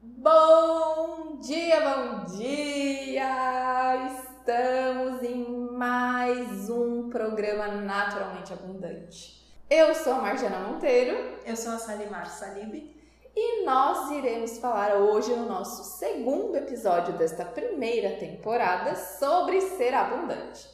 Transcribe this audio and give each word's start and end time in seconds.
Bom 0.00 1.38
dia, 1.40 1.80
bom 1.80 2.24
dia! 2.26 4.06
Estamos 4.06 5.20
em 5.24 5.44
mais 5.72 6.70
um 6.70 7.10
programa 7.10 7.66
Naturalmente 7.66 8.52
Abundante. 8.52 9.44
Eu 9.68 9.92
sou 9.96 10.12
a 10.12 10.20
Marjana 10.20 10.60
Monteiro. 10.60 11.40
Eu 11.44 11.56
sou 11.56 11.72
a 11.72 11.78
Salimar 11.78 12.30
Salib. 12.30 12.94
E 13.34 13.64
nós 13.64 14.12
iremos 14.12 14.58
falar 14.58 14.94
hoje 14.94 15.34
no 15.34 15.46
nosso 15.46 15.82
segundo 15.98 16.54
episódio 16.54 17.14
desta 17.14 17.44
primeira 17.44 18.20
temporada 18.20 18.94
sobre 18.94 19.60
ser 19.60 19.94
abundante. 19.94 20.64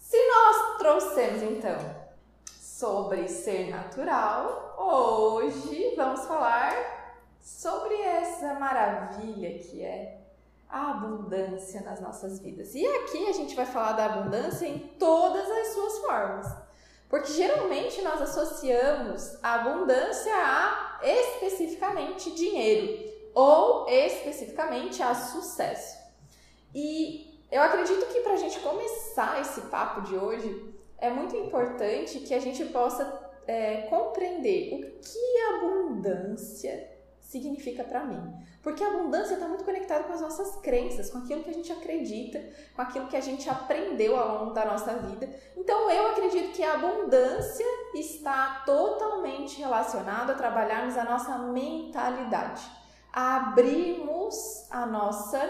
Se 0.00 0.16
nós 0.16 0.78
trouxemos 0.78 1.42
então 1.44 1.78
sobre 2.44 3.28
ser 3.28 3.70
natural, 3.70 4.74
hoje 4.76 5.94
vamos 5.96 6.24
falar 6.26 6.97
sobre 7.40 7.94
essa 7.94 8.54
maravilha 8.54 9.58
que 9.58 9.82
é 9.82 10.18
a 10.68 10.90
abundância 10.90 11.80
nas 11.80 12.00
nossas 12.00 12.38
vidas. 12.40 12.74
E 12.74 12.86
aqui 12.86 13.26
a 13.26 13.32
gente 13.32 13.54
vai 13.54 13.64
falar 13.64 13.92
da 13.92 14.04
abundância 14.06 14.66
em 14.66 14.78
todas 14.98 15.50
as 15.50 15.68
suas 15.68 15.98
formas. 15.98 16.46
Porque 17.08 17.32
geralmente 17.32 18.02
nós 18.02 18.20
associamos 18.20 19.42
a 19.42 19.54
abundância 19.54 20.34
a 20.34 21.00
especificamente 21.02 22.30
dinheiro 22.32 23.10
ou 23.34 23.88
especificamente 23.88 25.02
a 25.02 25.14
sucesso. 25.14 25.96
E 26.74 27.42
eu 27.50 27.62
acredito 27.62 28.06
que 28.12 28.20
para 28.20 28.34
a 28.34 28.36
gente 28.36 28.60
começar 28.60 29.40
esse 29.40 29.62
papo 29.62 30.02
de 30.02 30.16
hoje, 30.16 30.74
é 30.98 31.08
muito 31.08 31.34
importante 31.34 32.20
que 32.20 32.34
a 32.34 32.40
gente 32.40 32.62
possa 32.66 33.30
é, 33.46 33.82
compreender 33.82 34.74
o 34.74 35.00
que 35.00 35.38
abundância 35.54 36.97
significa 37.28 37.84
para 37.84 38.04
mim. 38.04 38.34
Porque 38.62 38.82
a 38.82 38.88
abundância 38.88 39.34
está 39.34 39.46
muito 39.46 39.62
conectada 39.62 40.04
com 40.04 40.14
as 40.14 40.20
nossas 40.22 40.56
crenças, 40.56 41.10
com 41.10 41.18
aquilo 41.18 41.44
que 41.44 41.50
a 41.50 41.52
gente 41.52 41.70
acredita, 41.70 42.42
com 42.74 42.80
aquilo 42.80 43.06
que 43.06 43.16
a 43.16 43.20
gente 43.20 43.48
aprendeu 43.48 44.18
ao 44.18 44.38
longo 44.38 44.54
da 44.54 44.64
nossa 44.64 44.94
vida. 44.94 45.28
Então 45.54 45.90
eu 45.90 46.08
acredito 46.08 46.52
que 46.52 46.62
a 46.62 46.74
abundância 46.74 47.66
está 47.94 48.62
totalmente 48.64 49.58
relacionada 49.58 50.32
a 50.32 50.36
trabalharmos 50.36 50.96
a 50.96 51.04
nossa 51.04 51.36
mentalidade, 51.38 52.62
a 53.12 53.36
abrirmos 53.36 54.66
a 54.70 54.86
nossa 54.86 55.40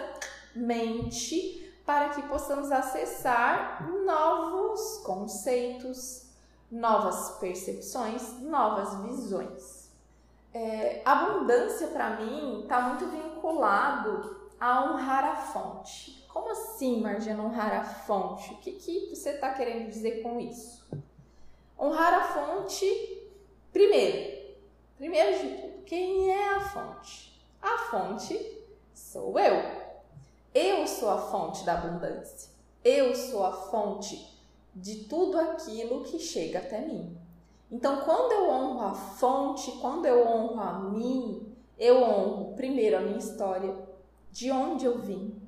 mente 0.54 1.72
para 1.86 2.08
que 2.08 2.22
possamos 2.22 2.72
acessar 2.72 3.88
novos 4.04 4.98
conceitos, 5.04 6.26
novas 6.70 7.38
percepções, 7.38 8.40
novas 8.40 8.94
visões. 9.02 9.77
É, 10.60 11.02
abundância 11.04 11.86
para 11.86 12.16
mim 12.16 12.62
está 12.62 12.80
muito 12.80 13.06
vinculado 13.06 14.50
a 14.58 14.90
honrar 14.90 15.24
a 15.24 15.36
fonte. 15.36 16.26
Como 16.28 16.50
assim, 16.50 17.00
Margiana, 17.00 17.44
honrar 17.44 17.72
a 17.74 17.84
fonte? 17.84 18.54
O 18.54 18.56
que, 18.56 18.72
que 18.72 19.14
você 19.14 19.30
está 19.30 19.54
querendo 19.54 19.88
dizer 19.88 20.20
com 20.20 20.40
isso? 20.40 20.84
Honrar 21.78 22.12
a 22.12 22.24
fonte, 22.24 23.30
primeiro, 23.72 24.56
primeiro 24.96 25.38
de 25.38 25.62
tudo, 25.62 25.84
quem 25.84 26.28
é 26.28 26.56
a 26.56 26.60
fonte? 26.70 27.40
A 27.62 27.78
fonte 27.78 28.66
sou 28.92 29.38
eu. 29.38 29.62
Eu 30.52 30.88
sou 30.88 31.08
a 31.08 31.18
fonte 31.18 31.64
da 31.64 31.74
abundância. 31.74 32.50
Eu 32.82 33.14
sou 33.14 33.46
a 33.46 33.52
fonte 33.52 34.36
de 34.74 35.04
tudo 35.04 35.38
aquilo 35.38 36.02
que 36.02 36.18
chega 36.18 36.58
até 36.58 36.80
mim. 36.80 37.16
Então, 37.70 38.00
quando 38.00 38.32
eu 38.32 38.50
honro 38.50 38.80
a 38.80 38.94
fonte, 38.94 39.72
quando 39.80 40.06
eu 40.06 40.26
honro 40.26 40.60
a 40.60 40.78
mim, 40.78 41.54
eu 41.78 42.02
honro 42.02 42.54
primeiro 42.54 42.96
a 42.96 43.00
minha 43.00 43.18
história, 43.18 43.76
de 44.30 44.50
onde 44.50 44.84
eu 44.84 44.98
vim. 44.98 45.40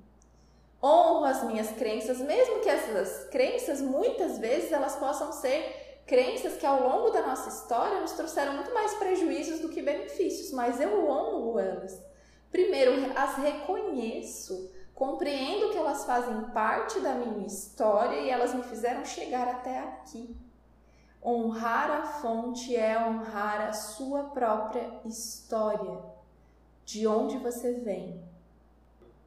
Honro 0.82 1.24
as 1.24 1.42
minhas 1.44 1.70
crenças, 1.72 2.18
mesmo 2.20 2.60
que 2.60 2.68
essas 2.68 3.28
crenças 3.31 3.81
muitas 3.81 4.38
vezes 4.38 4.72
elas 4.72 4.97
possam 4.97 5.32
ser 5.32 6.03
crenças 6.06 6.56
que 6.56 6.66
ao 6.66 6.82
longo 6.82 7.10
da 7.10 7.22
nossa 7.22 7.48
história 7.48 8.00
nos 8.00 8.12
trouxeram 8.12 8.54
muito 8.54 8.72
mais 8.75 8.94
prejuízos 8.94 9.60
do 9.60 9.69
que 9.69 9.82
benefícios, 9.82 10.52
mas 10.52 10.81
eu 10.81 11.08
honro 11.08 11.58
elas. 11.58 12.02
Primeiro, 12.50 12.92
as 13.16 13.37
reconheço 13.37 14.70
Compreendo 15.00 15.70
que 15.70 15.78
elas 15.78 16.04
fazem 16.04 16.50
parte 16.50 17.00
da 17.00 17.14
minha 17.14 17.47
história 17.47 18.20
e 18.20 18.28
elas 18.28 18.52
me 18.52 18.62
fizeram 18.62 19.02
chegar 19.02 19.48
até 19.48 19.78
aqui. 19.78 20.37
Honrar 21.22 21.91
a 21.91 22.03
fonte 22.03 22.75
é 22.75 22.98
honrar 22.98 23.69
a 23.69 23.72
sua 23.72 24.25
própria 24.25 25.00
história, 25.04 25.98
de 26.84 27.06
onde 27.06 27.36
você 27.38 27.75
vem, 27.75 28.22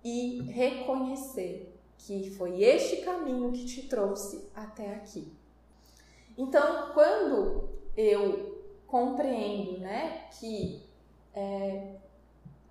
e 0.04 0.42
reconhecer 0.42 1.74
que 1.98 2.32
foi 2.32 2.64
este 2.64 2.98
caminho 2.98 3.52
que 3.52 3.66
te 3.66 3.88
trouxe 3.88 4.50
até 4.56 4.96
aqui. 4.96 5.32
Então, 6.38 6.92
quando 6.94 7.70
eu 7.96 8.62
compreendo, 8.88 9.80
né, 9.80 10.28
que 10.40 10.84
é, 11.34 11.96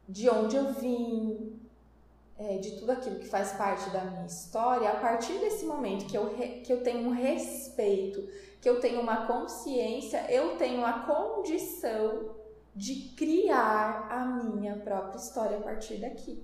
de 0.08 0.28
onde 0.28 0.56
eu 0.56 0.72
vim, 0.74 1.58
é, 2.38 2.58
de 2.58 2.72
tudo 2.72 2.92
aquilo 2.92 3.18
que 3.18 3.26
faz 3.26 3.52
parte 3.52 3.88
da 3.90 4.04
minha 4.04 4.26
história, 4.26 4.90
a 4.90 4.96
partir 4.96 5.38
desse 5.38 5.64
momento 5.64 6.06
que 6.06 6.16
eu, 6.16 6.36
re, 6.36 6.60
que 6.60 6.72
eu 6.72 6.82
tenho 6.82 7.08
um 7.08 7.12
respeito, 7.12 8.28
que 8.62 8.70
eu 8.70 8.80
tenho 8.80 9.02
uma 9.02 9.26
consciência, 9.26 10.24
eu 10.30 10.56
tenho 10.56 10.86
a 10.86 11.00
condição 11.00 12.30
de 12.74 13.12
criar 13.16 14.06
a 14.10 14.24
minha 14.24 14.76
própria 14.76 15.18
história 15.18 15.58
a 15.58 15.60
partir 15.60 15.96
daqui. 15.96 16.42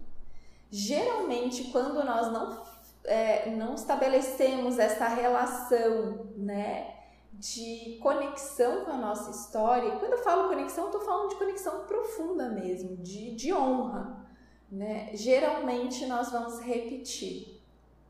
Geralmente, 0.70 1.70
quando 1.72 2.04
nós 2.04 2.30
não, 2.30 2.62
é, 3.04 3.48
não 3.50 3.74
estabelecemos 3.74 4.78
essa 4.78 5.08
relação, 5.08 6.26
né? 6.36 6.94
de 7.32 7.98
conexão 8.02 8.84
com 8.84 8.90
a 8.90 8.96
nossa 8.96 9.30
história. 9.30 9.94
E 9.94 9.98
quando 10.00 10.12
eu 10.12 10.24
falo 10.24 10.48
conexão, 10.48 10.84
eu 10.84 10.90
estou 10.90 11.02
falando 11.02 11.28
de 11.28 11.36
conexão 11.36 11.84
profunda 11.86 12.48
mesmo, 12.48 12.96
de, 12.96 13.32
de 13.36 13.54
honra 13.54 14.28
né? 14.70 15.10
Geralmente 15.14 16.04
nós 16.06 16.30
vamos 16.30 16.60
repetir 16.60 17.58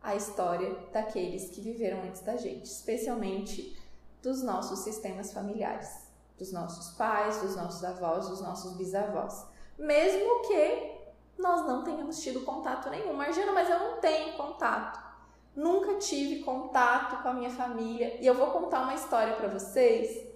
a 0.02 0.16
história 0.16 0.74
daqueles 0.92 1.50
que 1.50 1.60
viveram 1.60 2.02
antes 2.02 2.20
da 2.22 2.36
gente, 2.36 2.64
especialmente 2.64 3.76
dos 4.22 4.42
nossos 4.42 4.80
sistemas 4.80 5.32
familiares, 5.32 6.08
dos 6.38 6.52
nossos 6.52 6.96
pais, 6.96 7.40
dos 7.40 7.56
nossos 7.56 7.82
avós, 7.84 8.28
dos 8.28 8.40
nossos 8.40 8.76
bisavós. 8.76 9.46
Mesmo 9.78 10.42
que 10.42 10.98
nós 11.38 11.66
não 11.66 11.84
tenhamos 11.84 12.20
tido 12.20 12.40
contato 12.40 12.90
nenhum. 12.90 13.14
Margina, 13.14 13.52
mas 13.52 13.68
eu 13.68 13.78
não 13.78 14.00
tenho 14.00 14.36
contato. 14.36 15.06
Nunca 15.54 15.96
tive 15.96 16.42
contato 16.42 17.22
com 17.22 17.28
a 17.28 17.32
minha 17.32 17.50
família. 17.50 18.20
E 18.20 18.26
eu 18.26 18.34
vou 18.34 18.48
contar 18.50 18.82
uma 18.82 18.94
história 18.94 19.36
para 19.36 19.48
vocês 19.48 20.26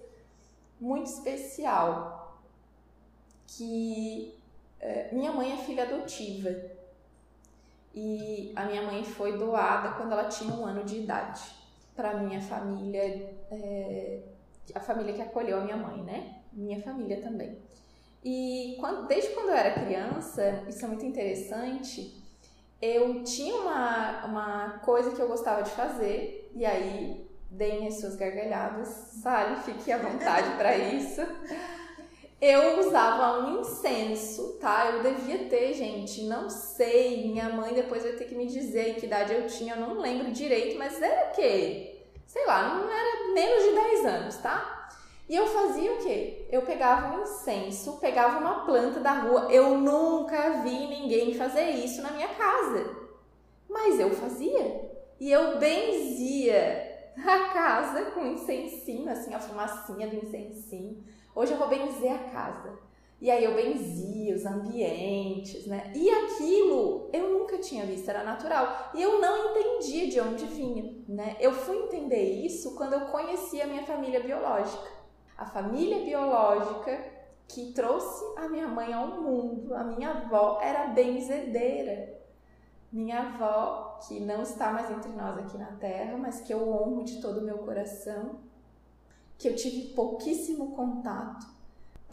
muito 0.79 1.07
especial. 1.07 2.41
Que 3.47 4.41
é, 4.79 5.13
minha 5.13 5.31
mãe 5.31 5.53
é 5.53 5.57
filha 5.57 5.83
adotiva 5.83 6.49
e 7.93 8.51
a 8.55 8.65
minha 8.65 8.81
mãe 8.81 9.03
foi 9.03 9.37
doada 9.37 9.95
quando 9.95 10.13
ela 10.13 10.25
tinha 10.25 10.53
um 10.53 10.65
ano 10.65 10.83
de 10.83 10.97
idade 10.97 11.41
para 11.95 12.15
minha 12.15 12.41
família, 12.41 13.33
é, 13.61 14.19
a 14.73 14.79
família 14.79 15.13
que 15.13 15.21
acolheu 15.21 15.59
a 15.59 15.63
minha 15.63 15.77
mãe, 15.77 16.01
né? 16.03 16.35
Minha 16.51 16.81
família 16.81 17.21
também. 17.21 17.57
E 18.23 18.77
quando, 18.79 19.07
desde 19.07 19.31
quando 19.31 19.49
eu 19.49 19.55
era 19.55 19.83
criança, 19.83 20.63
isso 20.67 20.83
é 20.85 20.87
muito 20.87 21.05
interessante, 21.05 22.23
eu 22.81 23.23
tinha 23.23 23.55
uma, 23.55 24.25
uma 24.25 24.69
coisa 24.79 25.11
que 25.11 25.21
eu 25.21 25.27
gostava 25.27 25.63
de 25.63 25.71
fazer, 25.71 26.49
e 26.55 26.65
aí 26.65 27.27
deem 27.49 27.87
as 27.87 27.99
suas 27.99 28.15
gargalhadas, 28.15 28.87
Sally, 28.87 29.57
fique 29.61 29.91
à 29.91 29.97
vontade 29.97 30.55
para 30.57 30.77
isso 30.77 31.21
eu 32.43 32.85
usava 32.85 33.39
um 33.39 33.61
incenso, 33.61 34.57
tá? 34.59 34.87
Eu 34.87 35.01
devia 35.01 35.47
ter, 35.47 35.73
gente, 35.73 36.23
não 36.23 36.49
sei. 36.49 37.25
Minha 37.25 37.47
mãe 37.47 37.73
depois 37.73 38.03
vai 38.03 38.11
ter 38.13 38.25
que 38.25 38.35
me 38.35 38.45
dizer 38.47 38.95
que 38.95 39.05
idade 39.05 39.33
eu 39.33 39.47
tinha, 39.47 39.75
eu 39.75 39.79
não 39.79 40.01
lembro 40.01 40.29
direito, 40.29 40.77
mas 40.77 41.01
era 41.01 41.29
o 41.29 41.35
quê? 41.35 41.92
Sei 42.25 42.45
lá, 42.45 42.75
não 42.75 42.89
era 42.89 43.33
menos 43.33 43.63
de 43.63 43.71
10 43.71 44.05
anos, 44.05 44.37
tá? 44.37 44.89
E 45.29 45.35
eu 45.35 45.47
fazia 45.47 45.93
o 45.93 45.97
quê? 45.97 46.47
Eu 46.51 46.63
pegava 46.63 47.15
um 47.15 47.23
incenso, 47.23 47.97
pegava 47.99 48.39
uma 48.39 48.65
planta 48.65 48.99
da 48.99 49.13
rua. 49.13 49.47
Eu 49.51 49.77
nunca 49.77 50.61
vi 50.63 50.87
ninguém 50.87 51.33
fazer 51.33 51.69
isso 51.71 52.01
na 52.01 52.11
minha 52.11 52.27
casa. 52.29 52.95
Mas 53.69 53.99
eu 53.99 54.09
fazia. 54.11 54.91
E 55.19 55.31
eu 55.31 55.57
benzia 55.57 57.11
a 57.17 57.53
casa 57.53 58.11
com 58.11 58.25
incensinho, 58.25 59.09
assim, 59.09 59.33
a 59.33 59.39
fumacinha 59.39 60.07
do 60.07 60.15
incensinho 60.15 61.03
Hoje 61.35 61.51
eu 61.51 61.57
vou 61.57 61.67
benzer 61.67 62.11
a 62.11 62.29
casa. 62.29 62.77
E 63.23 63.31
aí 63.31 63.45
eu 63.45 63.55
benzia 63.55 64.35
os 64.35 64.45
ambientes, 64.45 65.65
né? 65.65 65.93
E 65.95 66.09
aquilo 66.09 67.09
eu 67.13 67.39
nunca 67.39 67.57
tinha 67.57 67.85
visto, 67.85 68.09
era 68.09 68.21
natural. 68.21 68.91
E 68.93 69.01
eu 69.01 69.21
não 69.21 69.49
entendia 69.49 70.09
de 70.09 70.19
onde 70.19 70.45
vinha, 70.45 70.93
né? 71.07 71.37
Eu 71.39 71.53
fui 71.53 71.77
entender 71.77 72.45
isso 72.45 72.75
quando 72.75 72.91
eu 72.91 73.05
conheci 73.05 73.61
a 73.61 73.65
minha 73.65 73.85
família 73.85 74.19
biológica. 74.19 74.89
A 75.37 75.45
família 75.45 76.03
biológica 76.03 77.01
que 77.47 77.71
trouxe 77.71 78.25
a 78.35 78.49
minha 78.49 78.67
mãe 78.67 78.91
ao 78.91 79.07
mundo. 79.21 79.73
A 79.73 79.85
minha 79.85 80.09
avó 80.09 80.59
era 80.61 80.87
benzedeira. 80.87 82.19
Minha 82.91 83.21
avó, 83.21 83.99
que 84.05 84.19
não 84.19 84.41
está 84.41 84.69
mais 84.73 84.91
entre 84.91 85.13
nós 85.13 85.37
aqui 85.37 85.57
na 85.57 85.71
terra, 85.77 86.17
mas 86.17 86.41
que 86.41 86.53
eu 86.53 86.69
honro 86.69 87.05
de 87.05 87.21
todo 87.21 87.39
o 87.39 87.45
meu 87.45 87.59
coração, 87.59 88.41
que 89.37 89.47
eu 89.47 89.55
tive 89.55 89.93
pouquíssimo 89.93 90.75
contato 90.75 91.52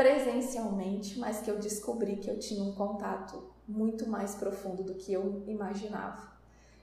presencialmente, 0.00 1.18
mas 1.18 1.42
que 1.42 1.50
eu 1.50 1.58
descobri 1.58 2.16
que 2.16 2.30
eu 2.30 2.38
tinha 2.38 2.64
um 2.64 2.72
contato 2.72 3.52
muito 3.68 4.08
mais 4.08 4.34
profundo 4.34 4.82
do 4.82 4.94
que 4.94 5.12
eu 5.12 5.44
imaginava. 5.46 6.32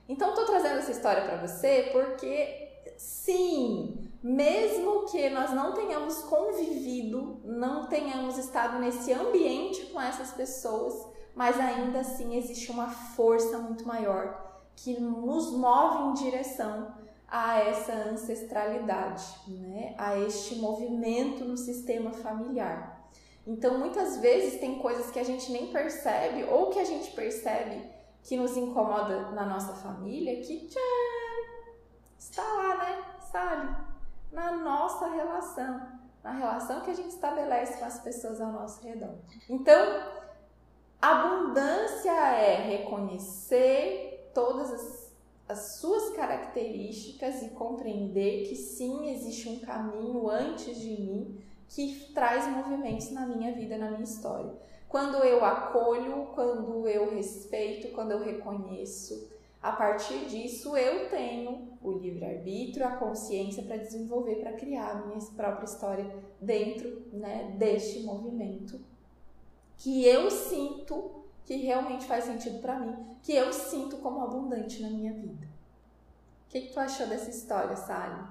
Então, 0.08 0.28
estou 0.28 0.44
trazendo 0.44 0.78
essa 0.78 0.92
história 0.92 1.24
para 1.24 1.44
você 1.44 1.88
porque, 1.90 2.94
sim, 2.96 4.08
mesmo 4.22 5.06
que 5.06 5.28
nós 5.30 5.50
não 5.50 5.74
tenhamos 5.74 6.20
convivido, 6.20 7.40
não 7.44 7.88
tenhamos 7.88 8.38
estado 8.38 8.78
nesse 8.78 9.12
ambiente 9.12 9.86
com 9.86 10.00
essas 10.00 10.30
pessoas, 10.30 10.94
mas 11.34 11.58
ainda 11.58 11.98
assim 11.98 12.36
existe 12.36 12.70
uma 12.70 12.88
força 12.88 13.58
muito 13.58 13.84
maior 13.84 14.62
que 14.76 15.00
nos 15.00 15.50
move 15.50 16.10
em 16.10 16.12
direção 16.22 16.94
a 17.26 17.58
essa 17.58 17.92
ancestralidade, 17.92 19.26
né? 19.48 19.92
a 19.98 20.16
este 20.16 20.54
movimento 20.54 21.44
no 21.44 21.56
sistema 21.56 22.12
familiar. 22.12 22.97
Então, 23.48 23.78
muitas 23.78 24.18
vezes 24.18 24.60
tem 24.60 24.78
coisas 24.78 25.10
que 25.10 25.18
a 25.18 25.24
gente 25.24 25.50
nem 25.50 25.72
percebe 25.72 26.44
ou 26.44 26.68
que 26.68 26.78
a 26.78 26.84
gente 26.84 27.10
percebe 27.12 27.82
que 28.22 28.36
nos 28.36 28.54
incomoda 28.58 29.30
na 29.30 29.46
nossa 29.46 29.72
família, 29.72 30.42
que 30.42 30.68
tchan, 30.68 30.78
está 32.18 32.42
lá, 32.42 32.76
né? 32.76 33.04
Ali, 33.32 33.74
na 34.30 34.52
nossa 34.52 35.08
relação, 35.08 35.80
na 36.22 36.32
relação 36.32 36.82
que 36.82 36.90
a 36.90 36.94
gente 36.94 37.08
estabelece 37.08 37.78
com 37.78 37.86
as 37.86 38.00
pessoas 38.00 38.38
ao 38.38 38.52
nosso 38.52 38.86
redor. 38.86 39.14
Então, 39.48 40.02
abundância 41.00 42.10
é 42.10 42.56
reconhecer 42.56 44.30
todas 44.34 44.72
as, 44.72 45.12
as 45.48 45.78
suas 45.78 46.10
características 46.10 47.42
e 47.42 47.50
compreender 47.50 48.46
que 48.46 48.56
sim, 48.56 49.08
existe 49.10 49.48
um 49.48 49.60
caminho 49.60 50.28
antes 50.28 50.78
de 50.78 50.90
mim 51.00 51.47
que 51.68 52.10
traz 52.14 52.46
movimentos 52.48 53.10
na 53.10 53.26
minha 53.26 53.52
vida, 53.52 53.76
na 53.76 53.90
minha 53.90 54.04
história. 54.04 54.52
Quando 54.88 55.18
eu 55.18 55.44
acolho, 55.44 56.28
quando 56.34 56.88
eu 56.88 57.14
respeito, 57.14 57.92
quando 57.94 58.12
eu 58.12 58.24
reconheço, 58.24 59.30
a 59.60 59.72
partir 59.72 60.26
disso 60.26 60.76
eu 60.76 61.08
tenho 61.10 61.76
o 61.82 61.92
livre-arbítrio, 61.92 62.86
a 62.86 62.96
consciência 62.96 63.62
para 63.62 63.76
desenvolver, 63.76 64.36
para 64.36 64.52
criar 64.52 64.90
a 64.90 65.06
minha 65.06 65.18
própria 65.36 65.64
história 65.64 66.16
dentro 66.40 67.02
né, 67.12 67.54
deste 67.58 68.00
movimento 68.04 68.80
que 69.78 70.04
eu 70.04 70.30
sinto 70.30 71.24
que 71.44 71.54
realmente 71.56 72.04
faz 72.04 72.24
sentido 72.24 72.60
para 72.60 72.78
mim, 72.78 72.94
que 73.22 73.32
eu 73.32 73.52
sinto 73.52 73.96
como 73.98 74.22
abundante 74.22 74.82
na 74.82 74.90
minha 74.90 75.12
vida. 75.12 75.46
O 76.46 76.50
que, 76.50 76.62
que 76.62 76.72
tu 76.72 76.80
achou 76.80 77.06
dessa 77.06 77.30
história, 77.30 77.76
Sally? 77.76 78.22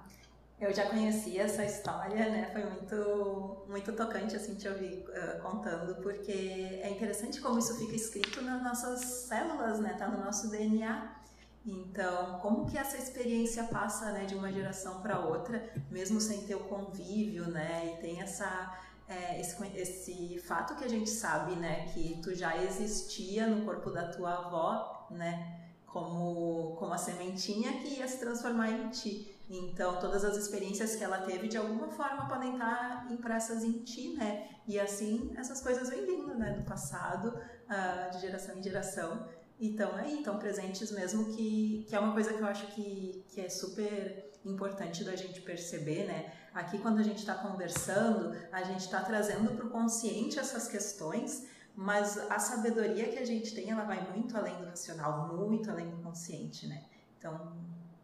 Eu 0.59 0.74
já 0.74 0.89
conhecia 0.89 1.44
essa 1.44 1.63
história, 1.63 2.30
né? 2.30 2.50
Foi 2.51 2.65
muito, 2.65 3.65
muito 3.68 3.94
tocante 3.94 4.36
assim 4.36 4.56
te 4.56 4.68
ouvir 4.68 5.06
uh, 5.07 5.39
contando, 5.42 6.01
porque 6.01 6.80
é 6.81 6.89
interessante 6.89 7.39
como 7.39 7.59
isso 7.59 7.77
fica 7.77 7.95
escrito 7.95 8.42
nas 8.42 8.63
nossas 8.63 9.01
células, 9.01 9.80
né? 9.80 9.94
Tá 9.94 10.07
no 10.07 10.24
nosso 10.24 10.50
DNA. 10.50 11.15
Então, 11.63 12.39
como 12.39 12.65
que 12.65 12.77
essa 12.77 12.98
experiência 12.98 13.65
passa, 13.65 14.12
né, 14.13 14.25
de 14.25 14.33
uma 14.33 14.51
geração 14.51 15.01
para 15.01 15.19
outra, 15.19 15.69
mesmo 15.92 16.19
sem 16.21 16.42
ter 16.48 16.56
o 16.56 16.62
convívio, 16.62 17.45
né? 17.48 17.94
E 17.94 18.01
tem 18.01 18.21
essa 18.21 18.80
é, 19.07 19.39
esse, 19.39 19.56
esse 19.75 20.39
fato 20.39 20.75
que 20.75 20.83
a 20.83 20.89
gente 20.89 21.09
sabe, 21.09 21.56
né, 21.56 21.86
que 21.94 22.19
tu 22.21 22.33
já 22.36 22.57
existia 22.63 23.48
no 23.48 23.63
corpo 23.63 23.89
da 23.89 24.07
tua 24.09 24.33
avó, 24.33 25.07
né? 25.12 25.67
Como, 25.88 26.75
como 26.78 26.94
a 26.94 26.98
sementinha 26.98 27.74
que 27.80 27.95
ia 27.95 28.07
se 28.07 28.19
transformar 28.19 28.69
em 28.69 28.89
ti. 28.89 29.36
Então, 29.50 30.00
todas 30.00 30.25
as 30.25 30.36
experiências 30.36 30.95
que 30.95 31.04
ela 31.04 31.19
teve, 31.22 31.48
de 31.48 31.57
alguma 31.57 31.88
forma, 31.88 32.28
podem 32.28 32.54
estar 32.54 33.07
impressas 33.10 33.63
em 33.63 33.80
ti, 33.84 34.10
né? 34.10 34.50
E 34.68 34.78
assim, 34.78 35.34
essas 35.38 35.62
coisas 35.62 35.89
vêm 35.89 36.06
vindo, 36.06 36.36
né? 36.36 36.51
Do 36.51 36.63
passado, 36.63 37.30
uh, 37.30 38.12
de 38.12 38.19
geração 38.19 38.57
em 38.57 38.62
geração. 38.62 39.25
E 39.60 39.72
estão 39.72 39.95
aí, 39.95 40.19
estão 40.19 40.38
presentes 40.38 40.92
mesmo, 40.92 41.34
que, 41.34 41.86
que 41.88 41.95
é 41.95 42.00
uma 42.00 42.13
coisa 42.13 42.33
que 42.33 42.42
eu 42.42 42.45
acho 42.45 42.68
que, 42.68 43.25
que 43.30 43.42
é 43.42 43.50
super 43.50 44.28
importante 44.45 45.04
da 45.04 45.16
gente 45.16 45.42
perceber, 45.42 46.06
né? 46.06 46.31
Aqui, 46.54 46.78
quando 46.80 47.00
a 47.00 47.04
gente 47.04 47.19
está 47.19 47.36
conversando, 47.36 48.36
a 48.51 48.63
gente 48.63 48.81
está 48.81 49.01
trazendo 49.01 49.56
para 49.56 49.66
o 49.66 49.69
consciente 49.69 50.38
essas 50.40 50.68
questões, 50.68 51.48
mas 51.77 52.18
a 52.18 52.39
sabedoria 52.39 53.07
que 53.07 53.19
a 53.19 53.25
gente 53.25 53.53
tem, 53.53 53.69
ela 53.69 53.83
vai 53.83 54.12
muito 54.12 54.35
além 54.35 54.57
do 54.57 54.65
racional, 54.65 55.27
muito 55.38 55.69
além 55.69 55.88
do 55.88 55.97
consciente, 55.97 56.65
né? 56.65 56.83
Então, 57.19 57.56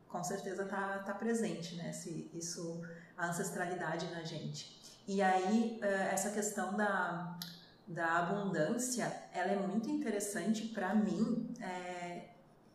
com 0.08 0.24
certeza 0.24 0.64
tá, 0.66 1.00
tá 1.00 1.12
presente, 1.12 1.76
né? 1.76 1.92
Se, 1.92 2.30
isso, 2.36 2.84
a 3.18 3.30
ancestralidade 3.30 4.06
na 4.12 4.22
gente. 4.22 4.80
E 5.08 5.24
aí, 5.24 5.80
eh, 5.82 6.10
essa 6.14 6.30
questão 6.30 6.78
da, 6.78 7.40
da 7.88 8.20
abundância, 8.20 9.12
ela 9.34 9.54
é 9.54 9.68
muito 9.68 9.90
interessante 9.90 10.68
para 10.68 10.94
mim, 10.94 11.52
é, 11.60 12.30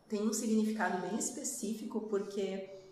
tem 0.09 0.29
um 0.29 0.33
significado 0.33 0.99
bem 1.07 1.17
específico, 1.17 2.09
porque 2.09 2.83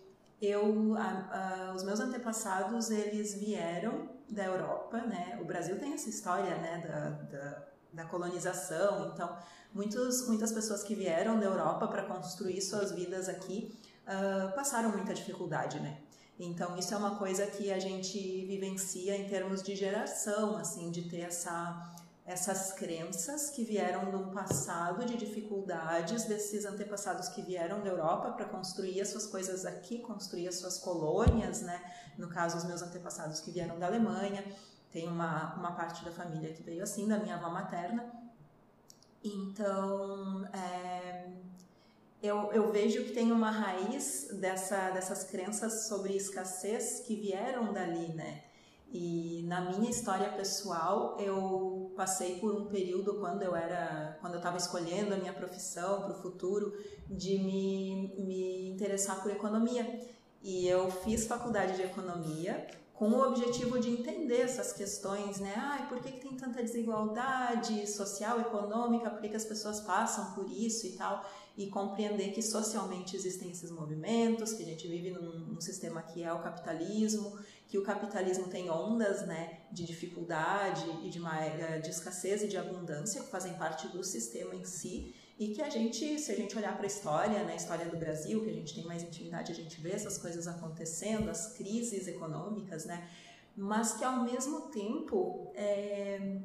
eu, 0.41 0.95
a, 0.95 1.09
a, 1.09 1.73
os 1.75 1.83
meus 1.83 1.99
antepassados, 1.99 2.89
eles 2.89 3.33
vieram 3.33 4.07
da 4.29 4.45
Europa, 4.45 5.01
né? 5.01 5.37
O 5.41 5.43
Brasil 5.43 5.77
tem 5.77 5.91
essa 5.91 6.09
história, 6.09 6.55
né, 6.57 6.77
da, 6.87 7.09
da, 7.09 7.67
da 7.93 8.05
colonização, 8.05 9.11
então 9.13 9.35
muitos, 9.73 10.27
muitas 10.27 10.51
pessoas 10.51 10.83
que 10.83 10.95
vieram 10.95 11.39
da 11.39 11.45
Europa 11.45 11.87
para 11.87 12.03
construir 12.03 12.61
suas 12.61 12.91
vidas 12.91 13.27
aqui 13.29 13.75
uh, 14.05 14.53
passaram 14.55 14.91
muita 14.91 15.13
dificuldade, 15.13 15.79
né? 15.79 15.99
Então 16.39 16.77
isso 16.77 16.93
é 16.93 16.97
uma 16.97 17.15
coisa 17.15 17.47
que 17.47 17.71
a 17.71 17.79
gente 17.79 18.45
vivencia 18.45 19.15
em 19.17 19.27
termos 19.27 19.63
de 19.63 19.75
geração, 19.75 20.57
assim, 20.57 20.91
de 20.91 21.09
ter 21.09 21.21
essa 21.21 21.93
essas 22.27 22.73
crenças 22.73 23.49
que 23.51 23.63
vieram 23.63 24.09
de 24.09 24.17
um 24.17 24.31
passado 24.31 25.05
de 25.05 25.15
dificuldades 25.15 26.25
desses 26.25 26.65
antepassados 26.65 27.29
que 27.29 27.41
vieram 27.41 27.81
da 27.81 27.89
Europa 27.89 28.31
para 28.31 28.43
construir 28.43 28.99
as 28.99 29.07
suas 29.07 29.25
coisas 29.25 29.65
aqui, 29.65 29.99
construir 29.99 30.49
as 30.49 30.55
suas 30.55 30.77
colônias, 30.77 31.61
né? 31.61 31.81
No 32.17 32.27
caso, 32.27 32.57
os 32.57 32.65
meus 32.65 32.81
antepassados 32.81 33.39
que 33.39 33.49
vieram 33.49 33.79
da 33.79 33.87
Alemanha, 33.87 34.43
tem 34.97 35.07
uma, 35.07 35.53
uma 35.53 35.73
parte 35.73 36.03
da 36.03 36.11
família 36.11 36.51
que 36.51 36.63
veio 36.63 36.81
assim, 36.81 37.07
da 37.07 37.19
minha 37.19 37.35
avó 37.35 37.51
materna. 37.51 38.11
Então, 39.23 40.43
é, 40.51 41.27
eu, 42.23 42.51
eu 42.51 42.71
vejo 42.71 43.03
que 43.03 43.11
tem 43.11 43.31
uma 43.31 43.51
raiz 43.51 44.29
dessa, 44.41 44.89
dessas 44.89 45.23
crenças 45.23 45.87
sobre 45.87 46.15
escassez 46.15 47.01
que 47.01 47.15
vieram 47.15 47.71
dali, 47.71 48.11
né? 48.13 48.43
E 48.91 49.43
na 49.47 49.61
minha 49.69 49.91
história 49.91 50.29
pessoal, 50.31 51.15
eu 51.19 51.93
passei 51.95 52.39
por 52.39 52.55
um 52.55 52.65
período 52.65 53.19
quando 53.19 53.43
eu 53.43 53.55
era, 53.55 54.17
quando 54.19 54.33
eu 54.33 54.39
estava 54.39 54.57
escolhendo 54.57 55.13
a 55.13 55.17
minha 55.17 55.33
profissão 55.33 56.01
para 56.01 56.13
o 56.13 56.21
futuro, 56.23 56.73
de 57.07 57.37
me, 57.37 58.15
me 58.17 58.69
interessar 58.69 59.21
por 59.21 59.31
economia. 59.31 60.01
E 60.41 60.67
eu 60.67 60.89
fiz 60.89 61.27
faculdade 61.27 61.75
de 61.75 61.83
economia 61.83 62.65
com 62.97 63.09
o 63.09 63.27
objetivo 63.27 63.79
de 63.79 63.91
entender 63.91 64.41
essas 64.41 64.73
questões, 64.73 65.39
né? 65.39 65.53
Ah, 65.55 65.85
por 65.87 66.01
que, 66.01 66.11
que 66.13 66.19
tem 66.19 66.35
tanta 66.35 66.63
desigualdade 66.63 67.87
social, 67.87 68.41
econômica? 68.41 69.11
Por 69.11 69.21
que, 69.21 69.29
que 69.29 69.35
as 69.35 69.45
pessoas 69.45 69.79
passam 69.79 70.33
por 70.33 70.49
isso 70.49 70.87
e 70.87 70.93
tal? 70.93 71.23
E 71.55 71.67
compreender 71.67 72.31
que 72.33 72.41
socialmente 72.41 73.15
existem 73.15 73.51
esses 73.51 73.69
movimentos, 73.69 74.53
que 74.53 74.63
a 74.63 74.65
gente 74.65 74.87
vive 74.87 75.11
num, 75.11 75.39
num 75.39 75.61
sistema 75.61 76.01
que 76.01 76.23
é 76.23 76.33
o 76.33 76.41
capitalismo, 76.41 77.37
que 77.67 77.77
o 77.77 77.83
capitalismo 77.83 78.47
tem 78.47 78.67
ondas, 78.67 79.27
né, 79.27 79.59
de 79.71 79.85
dificuldade 79.85 80.89
e 81.03 81.09
de, 81.09 81.23
eh, 81.23 81.79
de 81.79 81.91
escassez 81.91 82.41
e 82.41 82.47
de 82.47 82.57
abundância 82.57 83.21
que 83.21 83.29
fazem 83.29 83.53
parte 83.53 83.87
do 83.89 84.03
sistema 84.03 84.55
em 84.55 84.65
si 84.65 85.13
e 85.39 85.49
que 85.49 85.61
a 85.61 85.69
gente, 85.69 86.19
se 86.19 86.31
a 86.31 86.35
gente 86.35 86.57
olhar 86.57 86.75
para 86.75 86.85
a 86.85 86.87
história, 86.87 87.43
né, 87.43 87.53
a 87.53 87.55
história 87.55 87.85
do 87.85 87.95
Brasil, 87.95 88.43
que 88.43 88.49
a 88.49 88.53
gente 88.53 88.73
tem 88.73 88.85
mais 88.85 89.03
intimidade, 89.03 89.51
a 89.51 89.55
gente 89.55 89.79
vê 89.79 89.91
essas 89.91 90.17
coisas 90.17 90.47
acontecendo, 90.47 91.29
as 91.29 91.53
crises 91.53 92.07
econômicas, 92.07 92.85
né, 92.85 93.07
mas 93.55 93.93
que 93.93 94.03
ao 94.03 94.23
mesmo 94.23 94.61
tempo, 94.69 95.51
é, 95.55 96.39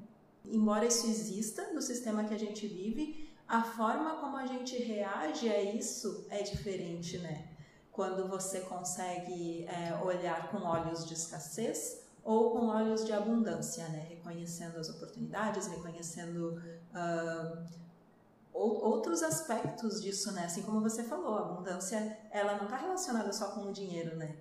embora 0.45 0.85
isso 0.85 1.07
exista 1.07 1.73
no 1.73 1.81
sistema 1.81 2.25
que 2.25 2.35
a 2.35 2.39
gente 2.39 2.67
vive, 2.67 3.31
a 3.49 3.63
forma 3.63 4.17
como 4.17 4.37
a 4.37 4.47
gente 4.47 4.77
reage 4.77 5.49
a 5.49 5.61
isso 5.61 6.27
é 6.31 6.43
diferente, 6.43 7.19
né? 7.19 7.49
Quando 7.91 8.27
você 8.27 8.61
consegue 8.61 9.67
é, 9.67 9.95
olhar 10.03 10.51
com 10.51 10.57
olhos 10.59 11.07
de 11.07 11.13
escassez 11.13 12.03
ou 12.25 12.53
com 12.53 12.69
olhos 12.69 13.05
de 13.05 13.13
abundância, 13.13 13.87
né? 13.89 14.07
Reconhecendo 14.09 14.79
as 14.79 14.89
oportunidades, 14.89 15.67
reconhecendo 15.67 16.63
uh, 16.95 17.82
outros 18.53 19.23
aspectos 19.23 20.01
disso, 20.03 20.33
né? 20.33 20.45
Assim 20.45 20.63
como 20.63 20.81
você 20.81 21.03
falou, 21.05 21.39
a 21.39 21.41
abundância, 21.41 22.19
ela 22.31 22.57
não 22.57 22.65
está 22.65 22.77
relacionada 22.77 23.33
só 23.33 23.49
com 23.49 23.63
o 23.63 23.73
dinheiro, 23.73 24.17
né? 24.17 24.37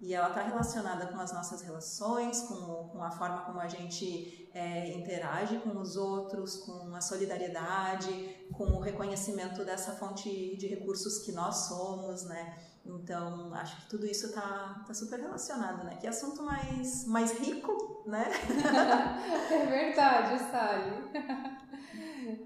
E 0.00 0.14
ela 0.14 0.28
está 0.28 0.42
relacionada 0.42 1.06
com 1.06 1.20
as 1.20 1.32
nossas 1.32 1.62
relações, 1.62 2.40
com, 2.42 2.88
com 2.88 3.02
a 3.02 3.10
forma 3.10 3.42
como 3.42 3.60
a 3.60 3.68
gente 3.68 4.50
é, 4.52 4.92
interage 4.94 5.58
com 5.60 5.78
os 5.78 5.96
outros, 5.96 6.56
com 6.56 6.94
a 6.94 7.00
solidariedade, 7.00 8.36
com 8.52 8.64
o 8.64 8.80
reconhecimento 8.80 9.64
dessa 9.64 9.92
fonte 9.92 10.56
de 10.56 10.66
recursos 10.66 11.20
que 11.20 11.30
nós 11.30 11.68
somos, 11.68 12.24
né? 12.24 12.58
Então, 12.84 13.54
acho 13.54 13.76
que 13.76 13.90
tudo 13.90 14.04
isso 14.04 14.26
está 14.26 14.82
tá 14.84 14.92
super 14.92 15.20
relacionado, 15.20 15.84
né? 15.84 15.96
Que 16.00 16.08
assunto 16.08 16.42
mais, 16.42 17.06
mais 17.06 17.38
rico, 17.38 18.02
né? 18.04 18.28
é 19.52 19.66
verdade, 19.66 20.38
Sally. 20.50 21.61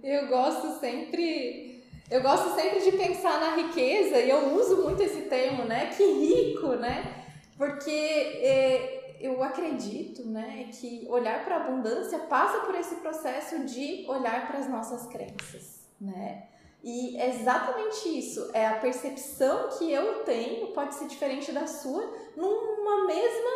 Eu 0.06 0.28
gosto 0.28 0.78
sempre 0.78 1.84
eu 2.08 2.22
gosto 2.22 2.54
sempre 2.54 2.80
de 2.88 2.92
pensar 2.96 3.40
na 3.40 3.56
riqueza 3.56 4.20
e 4.20 4.30
eu 4.30 4.54
uso 4.54 4.84
muito 4.84 5.02
esse 5.02 5.22
termo, 5.22 5.64
né? 5.64 5.86
Que 5.86 6.04
rico, 6.04 6.68
né? 6.76 7.24
Porque 7.58 7.90
é, 7.90 9.16
eu 9.20 9.42
acredito, 9.42 10.24
né, 10.24 10.70
que 10.72 11.04
olhar 11.08 11.44
para 11.44 11.56
a 11.56 11.64
abundância 11.64 12.20
passa 12.20 12.60
por 12.60 12.76
esse 12.76 12.96
processo 12.96 13.64
de 13.64 14.04
olhar 14.06 14.46
para 14.46 14.58
as 14.58 14.68
nossas 14.68 15.06
crenças, 15.06 15.80
né? 16.00 16.44
E 16.84 17.16
é 17.18 17.30
exatamente 17.30 18.16
isso, 18.16 18.48
é 18.54 18.64
a 18.64 18.76
percepção 18.76 19.70
que 19.76 19.90
eu 19.90 20.22
tenho 20.22 20.68
pode 20.68 20.94
ser 20.94 21.08
diferente 21.08 21.50
da 21.50 21.66
sua 21.66 22.14
numa 22.36 23.06
mesma, 23.06 23.50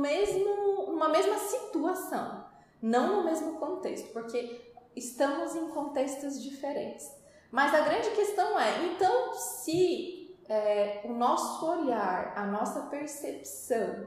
mesmo, 0.00 0.86
numa 0.88 1.08
mesma 1.08 1.38
situação, 1.38 2.44
não 2.82 3.18
no 3.18 3.24
mesmo 3.24 3.58
contexto, 3.60 4.12
porque 4.12 4.71
estamos 4.94 5.54
em 5.54 5.68
contextos 5.68 6.42
diferentes. 6.42 7.10
Mas 7.50 7.74
a 7.74 7.80
grande 7.80 8.10
questão 8.10 8.58
é, 8.58 8.86
então, 8.86 9.34
se 9.34 10.36
é, 10.48 11.02
o 11.04 11.12
nosso 11.12 11.66
olhar, 11.66 12.32
a 12.36 12.46
nossa 12.46 12.82
percepção, 12.82 14.06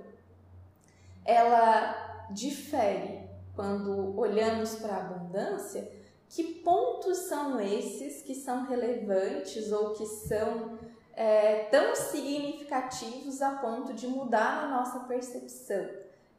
ela 1.24 2.28
difere 2.32 3.30
quando 3.56 4.18
olhamos 4.20 4.76
para 4.76 4.96
a 4.96 5.00
abundância, 5.02 5.90
que 6.28 6.44
pontos 6.44 7.18
são 7.30 7.60
esses 7.60 8.22
que 8.22 8.36
são 8.36 8.66
relevantes 8.66 9.72
ou 9.72 9.94
que 9.94 10.06
são 10.06 10.78
é, 11.14 11.66
tão 11.66 11.96
significativos 11.96 13.42
a 13.42 13.52
ponto 13.52 13.94
de 13.94 14.08
mudar 14.08 14.66
a 14.66 14.68
nossa 14.68 15.00
percepção? 15.02 15.88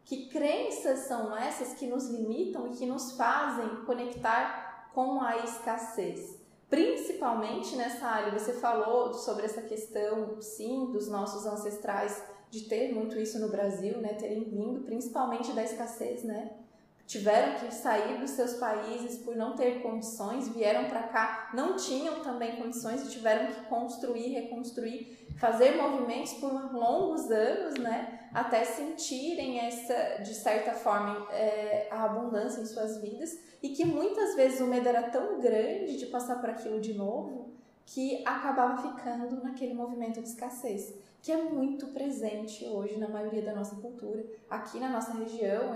Que 0.06 0.26
crenças 0.28 1.00
são 1.00 1.36
essas 1.36 1.74
que 1.74 1.84
nos 1.88 2.08
limitam 2.08 2.68
e 2.68 2.76
que 2.76 2.86
nos 2.86 3.16
fazem 3.16 3.84
conectar 3.84 4.88
com 4.94 5.20
a 5.20 5.38
escassez? 5.38 6.38
Principalmente 6.70 7.74
nessa 7.74 8.06
área, 8.06 8.38
você 8.38 8.52
falou 8.52 9.12
sobre 9.12 9.46
essa 9.46 9.62
questão, 9.62 10.40
sim, 10.40 10.92
dos 10.92 11.08
nossos 11.08 11.44
ancestrais 11.44 12.22
de 12.48 12.68
ter 12.68 12.94
muito 12.94 13.18
isso 13.18 13.40
no 13.40 13.48
Brasil, 13.48 14.00
né, 14.00 14.14
terem 14.14 14.44
vindo 14.44 14.84
principalmente 14.84 15.52
da 15.52 15.64
escassez, 15.64 16.22
né? 16.22 16.56
Tiveram 17.06 17.54
que 17.54 17.72
sair 17.72 18.18
dos 18.18 18.30
seus 18.30 18.54
países 18.54 19.18
por 19.18 19.36
não 19.36 19.54
ter 19.54 19.80
condições, 19.80 20.48
vieram 20.48 20.88
para 20.88 21.04
cá, 21.04 21.50
não 21.54 21.76
tinham 21.76 22.20
também 22.20 22.56
condições 22.56 23.02
e 23.02 23.10
tiveram 23.10 23.46
que 23.46 23.60
construir, 23.66 24.28
reconstruir, 24.30 25.28
fazer 25.38 25.76
movimentos 25.76 26.32
por 26.34 26.52
longos 26.74 27.30
anos, 27.30 27.78
né, 27.78 28.28
até 28.34 28.64
sentirem 28.64 29.60
essa, 29.60 30.20
de 30.22 30.34
certa 30.34 30.72
forma, 30.72 31.28
é, 31.32 31.86
a 31.92 32.04
abundância 32.04 32.60
em 32.60 32.66
suas 32.66 33.00
vidas. 33.00 33.38
E 33.62 33.68
que 33.68 33.84
muitas 33.84 34.34
vezes 34.34 34.60
o 34.60 34.66
medo 34.66 34.88
era 34.88 35.04
tão 35.04 35.40
grande 35.40 35.96
de 35.96 36.06
passar 36.06 36.40
por 36.40 36.50
aquilo 36.50 36.80
de 36.80 36.92
novo 36.92 37.54
que 37.86 38.22
acabava 38.26 38.82
ficando 38.82 39.42
naquele 39.42 39.72
movimento 39.72 40.20
de 40.20 40.28
escassez, 40.28 40.92
que 41.26 41.32
é 41.32 41.42
muito 41.42 41.88
presente 41.88 42.64
hoje 42.68 42.96
na 42.98 43.08
maioria 43.08 43.42
da 43.42 43.52
nossa 43.52 43.74
cultura, 43.74 44.24
aqui 44.48 44.78
na 44.78 44.88
nossa 44.88 45.12
região, 45.14 45.72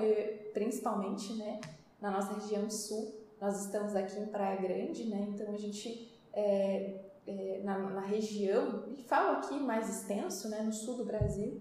principalmente, 0.55 1.33
né, 1.33 1.61
na 2.01 2.09
nossa 2.09 2.35
região 2.35 2.71
sul. 2.71 3.13
Nós 3.41 3.65
estamos 3.65 3.97
aqui 3.97 4.17
em 4.21 4.27
Praia 4.27 4.61
Grande, 4.61 5.09
né, 5.09 5.27
então 5.29 5.53
a 5.53 5.57
gente 5.57 6.09
é, 6.33 7.01
é, 7.27 7.63
na, 7.65 7.77
na, 7.81 8.01
região, 8.01 8.85
e 8.97 9.03
falo 9.03 9.39
aqui 9.39 9.59
mais 9.59 9.89
extenso, 9.89 10.49
né, 10.49 10.63
no 10.63 10.73
sul 10.73 10.99
do 10.99 11.05
Brasil, 11.05 11.61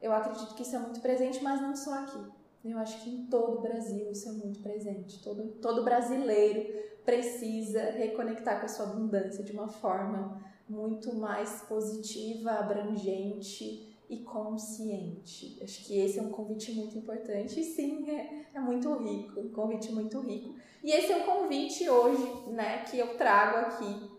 eu 0.00 0.14
acredito 0.14 0.54
que 0.54 0.62
isso 0.62 0.74
é 0.74 0.78
muito 0.78 1.00
presente, 1.00 1.44
mas 1.44 1.60
não 1.60 1.76
só 1.76 1.92
aqui. 1.92 2.24
Eu 2.64 2.78
acho 2.78 3.04
que 3.04 3.10
em 3.10 3.26
todo 3.26 3.58
o 3.58 3.60
Brasil 3.60 4.10
isso 4.10 4.30
é 4.30 4.32
muito 4.32 4.60
presente. 4.60 5.22
Todo, 5.22 5.48
todo 5.60 5.84
brasileiro 5.84 6.72
precisa 7.04 7.82
reconectar 7.90 8.60
com 8.60 8.64
a 8.64 8.68
sua 8.68 8.86
abundância 8.86 9.44
de 9.44 9.52
uma 9.52 9.68
forma 9.68 10.42
muito 10.68 11.14
mais 11.14 11.62
positiva, 11.62 12.52
abrangente 12.52 13.96
e 14.08 14.18
consciente. 14.18 15.58
Acho 15.62 15.84
que 15.84 15.98
esse 15.98 16.18
é 16.18 16.22
um 16.22 16.30
convite 16.30 16.72
muito 16.72 16.96
importante 16.96 17.60
e 17.60 17.64
sim, 17.64 18.08
é, 18.10 18.46
é 18.54 18.60
muito 18.60 18.92
rico, 18.96 19.40
um 19.40 19.50
convite 19.50 19.92
muito 19.92 20.20
rico. 20.20 20.54
E 20.82 20.90
esse 20.90 21.12
é 21.12 21.16
um 21.16 21.26
convite 21.26 21.88
hoje, 21.88 22.50
né, 22.50 22.84
que 22.84 22.98
eu 22.98 23.16
trago 23.16 23.58
aqui. 23.58 24.10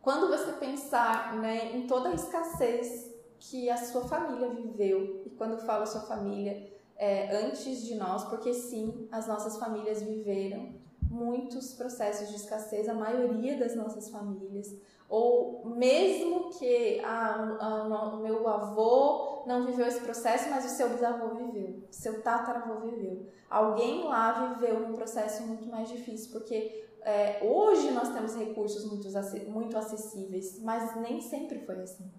Quando 0.00 0.28
você 0.28 0.52
pensar, 0.52 1.36
né, 1.36 1.76
em 1.76 1.86
toda 1.86 2.10
a 2.10 2.14
escassez 2.14 3.12
que 3.38 3.68
a 3.68 3.76
sua 3.76 4.06
família 4.06 4.48
viveu, 4.50 5.22
e 5.26 5.30
quando 5.30 5.52
eu 5.52 5.58
falo 5.58 5.86
sua 5.86 6.02
família, 6.02 6.72
é, 6.96 7.36
antes 7.36 7.84
de 7.84 7.96
nós, 7.96 8.24
porque 8.24 8.54
sim, 8.54 9.08
as 9.10 9.26
nossas 9.26 9.58
famílias 9.58 10.02
viveram 10.02 10.74
muitos 11.12 11.74
processos 11.74 12.28
de 12.28 12.36
escassez, 12.36 12.88
a 12.88 12.94
maioria 12.94 13.56
das 13.56 13.76
nossas 13.76 14.08
famílias, 14.08 14.74
ou 15.08 15.62
mesmo 15.66 16.50
que 16.50 17.00
o 17.02 18.16
meu 18.16 18.48
avô 18.48 19.42
não 19.46 19.66
viveu 19.66 19.86
esse 19.86 20.00
processo, 20.00 20.48
mas 20.48 20.64
o 20.64 20.74
seu 20.74 20.88
bisavô 20.88 21.34
viveu, 21.34 21.82
seu 21.90 22.22
tataravô 22.22 22.80
viveu. 22.80 23.26
Alguém 23.50 24.04
lá 24.04 24.54
viveu 24.54 24.78
um 24.78 24.94
processo 24.94 25.42
muito 25.42 25.66
mais 25.66 25.88
difícil, 25.90 26.32
porque 26.32 26.86
é, 27.02 27.40
hoje 27.42 27.90
nós 27.90 28.08
temos 28.08 28.34
recursos 28.34 28.84
muito, 28.84 29.06
muito 29.50 29.76
acessíveis, 29.76 30.58
mas 30.60 30.96
nem 30.96 31.20
sempre 31.20 31.58
foi 31.58 31.82
assim. 31.82 32.10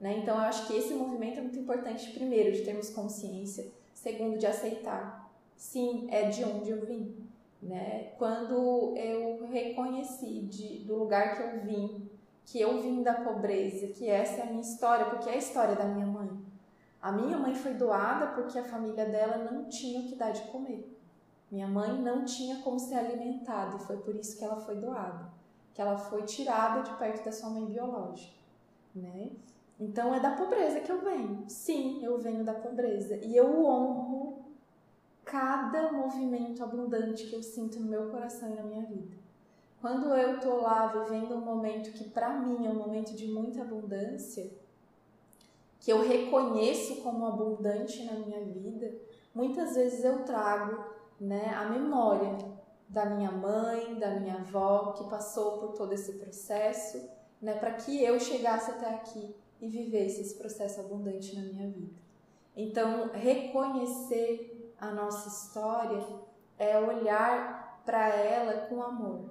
Né? 0.00 0.18
Então 0.18 0.34
eu 0.34 0.42
acho 0.42 0.66
que 0.66 0.76
esse 0.76 0.94
movimento 0.94 1.38
é 1.38 1.42
muito 1.42 1.58
importante, 1.58 2.10
primeiro, 2.10 2.50
de 2.52 2.62
termos 2.62 2.90
consciência 2.90 3.70
segundo 4.00 4.38
de 4.38 4.46
aceitar. 4.46 5.30
Sim, 5.56 6.08
é 6.10 6.28
de 6.28 6.42
onde 6.42 6.70
eu 6.70 6.84
vim. 6.86 7.14
Né? 7.62 8.12
Quando 8.16 8.96
eu 8.96 9.46
reconheci 9.46 10.40
de, 10.42 10.78
do 10.84 10.96
lugar 10.96 11.36
que 11.36 11.42
eu 11.42 11.60
vim, 11.60 12.10
que 12.46 12.60
eu 12.60 12.80
vim 12.80 13.02
da 13.02 13.14
pobreza, 13.14 13.88
que 13.88 14.08
essa 14.08 14.40
é 14.40 14.42
a 14.42 14.46
minha 14.46 14.62
história, 14.62 15.06
porque 15.06 15.28
é 15.28 15.34
a 15.34 15.38
história 15.38 15.76
da 15.76 15.84
minha 15.84 16.06
mãe. 16.06 16.30
A 17.00 17.12
minha 17.12 17.38
mãe 17.38 17.54
foi 17.54 17.74
doada 17.74 18.28
porque 18.28 18.58
a 18.58 18.64
família 18.64 19.06
dela 19.06 19.38
não 19.38 19.66
tinha 19.66 20.00
o 20.00 20.04
que 20.06 20.14
dar 20.14 20.32
de 20.32 20.42
comer. 20.48 20.96
Minha 21.50 21.66
mãe 21.66 22.00
não 22.00 22.24
tinha 22.24 22.60
como 22.62 22.78
ser 22.78 22.94
alimentada 22.94 23.76
e 23.76 23.80
foi 23.80 23.96
por 23.98 24.14
isso 24.14 24.38
que 24.38 24.44
ela 24.44 24.56
foi 24.56 24.76
doada, 24.76 25.30
que 25.74 25.80
ela 25.80 25.96
foi 25.96 26.22
tirada 26.22 26.82
de 26.82 26.96
perto 26.96 27.24
da 27.24 27.32
sua 27.32 27.50
mãe 27.50 27.66
biológica, 27.66 28.36
né? 28.94 29.30
Então 29.78 30.14
é 30.14 30.20
da 30.20 30.32
pobreza 30.32 30.80
que 30.80 30.92
eu 30.92 31.00
venho. 31.00 31.44
Sim, 31.48 32.04
eu 32.04 32.18
venho 32.18 32.44
da 32.44 32.52
pobreza. 32.52 33.16
E 33.16 33.34
eu 33.34 33.64
honro 33.64 34.44
cada 35.30 35.92
movimento 35.92 36.62
abundante 36.64 37.26
que 37.26 37.36
eu 37.36 37.42
sinto 37.42 37.78
no 37.78 37.86
meu 37.86 38.10
coração 38.10 38.50
e 38.50 38.56
na 38.56 38.64
minha 38.64 38.82
vida. 38.82 39.16
Quando 39.80 40.12
eu 40.14 40.40
tô 40.40 40.56
lá 40.56 40.88
vivendo 40.88 41.36
um 41.36 41.40
momento 41.40 41.92
que 41.92 42.10
para 42.10 42.34
mim 42.40 42.66
é 42.66 42.70
um 42.70 42.74
momento 42.74 43.14
de 43.14 43.28
muita 43.28 43.62
abundância, 43.62 44.50
que 45.78 45.90
eu 45.90 46.06
reconheço 46.06 46.96
como 46.96 47.24
abundante 47.24 48.04
na 48.04 48.14
minha 48.14 48.40
vida, 48.44 48.92
muitas 49.32 49.76
vezes 49.76 50.04
eu 50.04 50.24
trago, 50.24 50.84
né, 51.18 51.54
a 51.54 51.66
memória 51.70 52.36
da 52.88 53.06
minha 53.06 53.30
mãe, 53.30 53.94
da 53.94 54.18
minha 54.18 54.34
avó 54.34 54.92
que 54.92 55.08
passou 55.08 55.58
por 55.58 55.72
todo 55.74 55.92
esse 55.92 56.14
processo, 56.14 57.08
né, 57.40 57.54
para 57.54 57.74
que 57.74 58.02
eu 58.02 58.18
chegasse 58.18 58.72
até 58.72 58.90
aqui 58.90 59.34
e 59.60 59.68
vivesse 59.68 60.22
esse 60.22 60.34
processo 60.34 60.80
abundante 60.80 61.36
na 61.36 61.42
minha 61.42 61.70
vida. 61.70 62.00
Então, 62.56 63.10
reconhecer 63.12 64.49
a 64.80 64.90
nossa 64.90 65.28
história 65.28 66.04
é 66.58 66.78
olhar 66.78 67.82
para 67.84 68.08
ela 68.08 68.66
com 68.66 68.82
amor, 68.82 69.30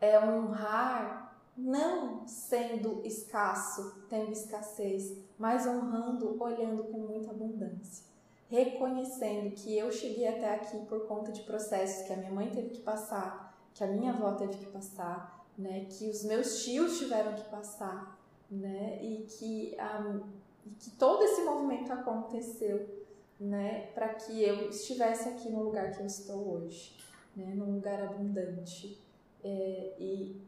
é 0.00 0.18
honrar 0.18 1.26
não 1.56 2.26
sendo 2.26 3.00
escasso, 3.04 4.04
tendo 4.08 4.32
escassez, 4.32 5.16
mas 5.38 5.66
honrando, 5.66 6.36
olhando 6.42 6.84
com 6.84 6.98
muita 6.98 7.30
abundância. 7.30 8.04
Reconhecendo 8.48 9.54
que 9.54 9.76
eu 9.76 9.90
cheguei 9.90 10.28
até 10.28 10.54
aqui 10.54 10.78
por 10.86 11.06
conta 11.06 11.32
de 11.32 11.42
processos 11.42 12.06
que 12.06 12.12
a 12.12 12.16
minha 12.16 12.30
mãe 12.30 12.50
teve 12.50 12.70
que 12.70 12.80
passar, 12.80 13.56
que 13.74 13.82
a 13.82 13.86
minha 13.86 14.12
avó 14.12 14.32
teve 14.32 14.56
que 14.58 14.66
passar, 14.66 15.44
né, 15.56 15.86
que 15.90 16.08
os 16.08 16.22
meus 16.24 16.62
tios 16.62 16.98
tiveram 16.98 17.34
que 17.34 17.44
passar, 17.48 18.18
né? 18.50 19.02
E 19.02 19.24
que, 19.24 19.76
um, 19.80 20.22
e 20.64 20.70
que 20.70 20.90
todo 20.92 21.22
esse 21.24 21.42
movimento 21.42 21.92
aconteceu, 21.92 23.05
né? 23.38 23.90
Para 23.94 24.14
que 24.14 24.42
eu 24.42 24.68
estivesse 24.68 25.28
aqui 25.28 25.48
no 25.48 25.62
lugar 25.62 25.92
que 25.92 26.00
eu 26.00 26.06
estou 26.06 26.54
hoje, 26.54 26.96
né? 27.34 27.54
Num 27.54 27.74
lugar 27.74 28.02
abundante 28.02 28.98
é, 29.44 29.94
e 29.98 30.40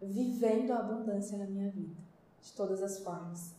vivendo 0.00 0.72
a 0.72 0.78
abundância 0.78 1.38
na 1.38 1.46
minha 1.46 1.70
vida, 1.70 1.96
de 2.42 2.52
todas 2.52 2.82
as 2.82 2.98
formas. 3.00 3.54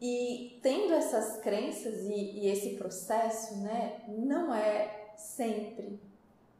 E 0.00 0.58
tendo 0.62 0.92
essas 0.94 1.40
crenças 1.40 2.04
e, 2.06 2.40
e 2.40 2.48
esse 2.48 2.76
processo, 2.76 3.58
né, 3.58 4.02
não 4.08 4.52
é 4.52 5.12
sempre 5.16 6.00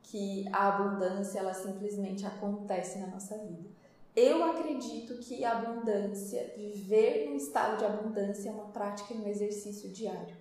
que 0.03 0.47
a 0.53 0.69
abundância 0.69 1.39
ela 1.39 1.55
simplesmente 1.55 2.25
acontece 2.27 2.99
na 2.99 3.09
nossa 3.09 3.37
vida. 3.39 3.69
Eu 4.15 4.45
acredito 4.45 5.19
que 5.19 5.45
a 5.45 5.59
abundância, 5.59 6.53
viver 6.57 7.29
num 7.29 7.37
estado 7.37 7.79
de 7.79 7.85
abundância 7.85 8.51
é 8.51 8.53
uma 8.53 8.69
prática 8.69 9.15
e 9.15 9.17
um 9.17 9.27
exercício 9.27 9.91
diário. 9.91 10.37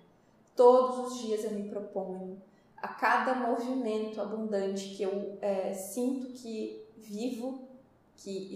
Todos 0.54 1.12
os 1.12 1.18
dias 1.20 1.44
eu 1.44 1.52
me 1.52 1.68
proponho, 1.68 2.40
a 2.76 2.88
cada 2.88 3.34
movimento 3.34 4.20
abundante 4.20 4.94
que 4.94 5.02
eu 5.02 5.38
é, 5.40 5.72
sinto 5.72 6.32
que 6.32 6.84
vivo, 6.96 7.68
que 8.16 8.52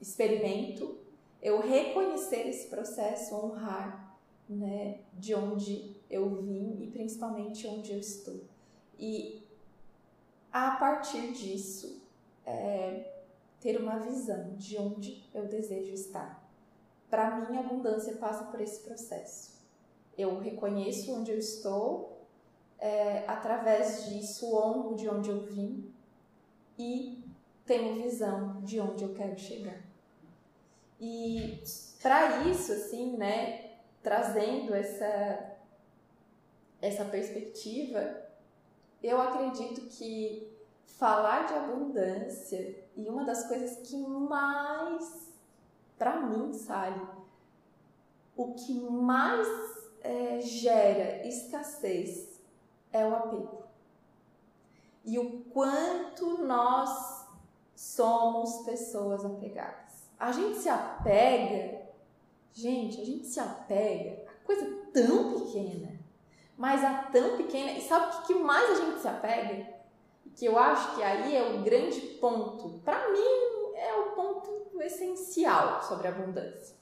experimento, 0.00 0.98
eu 1.40 1.60
reconhecer 1.60 2.48
esse 2.48 2.68
processo, 2.68 3.34
honrar 3.34 4.16
né, 4.48 5.00
de 5.14 5.34
onde 5.34 5.96
eu 6.10 6.28
vim 6.42 6.78
e 6.82 6.88
principalmente 6.88 7.66
onde 7.66 7.92
eu 7.92 7.98
estou. 7.98 8.40
E 8.98 9.42
a 10.52 10.72
partir 10.72 11.32
disso, 11.32 12.02
é, 12.44 13.12
ter 13.60 13.80
uma 13.80 13.98
visão 13.98 14.54
de 14.56 14.76
onde 14.76 15.24
eu 15.32 15.46
desejo 15.46 15.92
estar. 15.92 16.42
Para 17.08 17.40
mim, 17.40 17.56
a 17.56 17.60
abundância 17.60 18.16
passa 18.16 18.44
por 18.44 18.60
esse 18.60 18.80
processo. 18.80 19.51
Eu 20.16 20.38
reconheço 20.38 21.12
onde 21.14 21.30
eu 21.30 21.38
estou, 21.38 22.26
é, 22.78 23.24
através 23.26 24.06
disso, 24.06 24.54
honro 24.54 24.96
de 24.96 25.08
onde 25.08 25.30
eu 25.30 25.40
vim 25.40 25.92
e 26.78 27.24
tenho 27.64 28.02
visão 28.02 28.60
de 28.62 28.80
onde 28.80 29.04
eu 29.04 29.14
quero 29.14 29.38
chegar. 29.38 29.80
E 31.00 31.62
para 32.00 32.42
isso, 32.48 32.72
assim, 32.72 33.16
né, 33.16 33.70
trazendo 34.02 34.74
essa, 34.74 35.56
essa 36.80 37.04
perspectiva, 37.04 38.22
eu 39.02 39.20
acredito 39.20 39.82
que 39.82 40.52
falar 40.84 41.46
de 41.46 41.54
abundância 41.54 42.84
e 42.96 43.08
uma 43.08 43.24
das 43.24 43.48
coisas 43.48 43.88
que 43.88 43.96
mais, 43.96 45.32
para 45.98 46.20
mim, 46.20 46.52
Sally, 46.52 47.06
o 48.36 48.54
que 48.54 48.74
mais 48.74 49.48
é, 50.02 50.40
gera 50.40 51.26
escassez 51.26 52.40
é 52.92 53.06
o 53.06 53.14
apego. 53.14 53.62
E 55.04 55.18
o 55.18 55.40
quanto 55.52 56.44
nós 56.44 57.26
somos 57.74 58.64
pessoas 58.64 59.24
apegadas. 59.24 60.10
A 60.18 60.30
gente 60.30 60.58
se 60.58 60.68
apega, 60.68 61.82
gente, 62.52 63.00
a 63.00 63.04
gente 63.04 63.26
se 63.26 63.40
apega 63.40 64.24
a 64.30 64.46
coisa 64.46 64.64
tão 64.92 65.40
pequena, 65.40 65.98
mas 66.56 66.84
a 66.84 67.04
tão 67.04 67.36
pequena. 67.36 67.72
E 67.72 67.82
sabe 67.82 68.16
o 68.16 68.22
que 68.22 68.34
mais 68.34 68.70
a 68.70 68.84
gente 68.84 69.00
se 69.00 69.08
apega? 69.08 69.82
que 70.36 70.46
eu 70.46 70.58
acho 70.58 70.94
que 70.94 71.02
aí 71.02 71.36
é 71.36 71.42
o 71.42 71.62
grande 71.62 72.00
ponto, 72.20 72.80
para 72.84 73.10
mim 73.10 73.74
é 73.76 73.94
o 73.94 74.12
ponto 74.12 74.80
essencial 74.80 75.82
sobre 75.82 76.08
abundância. 76.08 76.76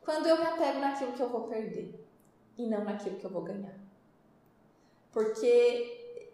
Quando 0.00 0.26
eu 0.26 0.38
me 0.38 0.44
apego 0.44 0.80
naquilo 0.80 1.12
que 1.12 1.20
eu 1.20 1.28
vou 1.28 1.42
perder 1.42 2.07
e 2.58 2.66
não 2.66 2.84
naquilo 2.84 3.16
que 3.16 3.24
eu 3.24 3.30
vou 3.30 3.42
ganhar. 3.42 3.78
Porque 5.12 6.26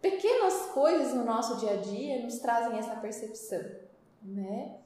pequenas 0.00 0.70
coisas 0.72 1.12
no 1.12 1.24
nosso 1.24 1.58
dia 1.58 1.72
a 1.72 1.76
dia 1.76 2.22
nos 2.22 2.38
trazem 2.38 2.78
essa 2.78 2.96
percepção, 2.96 3.62
né? 4.22 4.78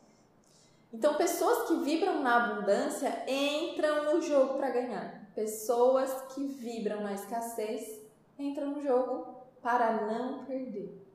Então, 0.93 1.15
pessoas 1.17 1.69
que 1.69 1.85
vibram 1.85 2.23
na 2.23 2.45
abundância 2.45 3.25
entram 3.29 4.15
no 4.15 4.23
jogo 4.23 4.55
para 4.55 4.71
ganhar. 4.71 5.31
Pessoas 5.35 6.33
que 6.33 6.47
vibram 6.47 7.03
na 7.03 7.13
escassez 7.13 8.01
entram 8.39 8.71
no 8.71 8.83
jogo 8.83 9.37
para 9.61 10.07
não 10.07 10.45
perder. 10.45 11.07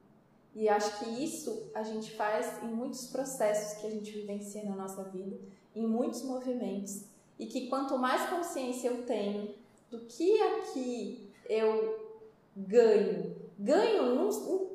E 0.54 0.68
acho 0.68 1.00
que 1.00 1.24
isso 1.24 1.72
a 1.74 1.82
gente 1.82 2.12
faz 2.12 2.62
em 2.62 2.68
muitos 2.68 3.08
processos 3.08 3.80
que 3.80 3.88
a 3.88 3.90
gente 3.90 4.12
vivencia 4.12 4.64
na 4.66 4.75
nossa 4.75 5.04
vida, 5.06 5.40
em 5.74 5.88
muitos 5.88 6.24
movimentos, 6.24 7.06
e 7.42 7.48
que 7.48 7.68
quanto 7.68 7.98
mais 7.98 8.30
consciência 8.30 8.90
eu 8.90 9.04
tenho 9.04 9.56
do 9.90 10.01
que 10.01 10.40
aqui 10.44 11.34
eu 11.50 12.22
ganho, 12.56 13.36
ganho 13.58 14.14
num, 14.14 14.30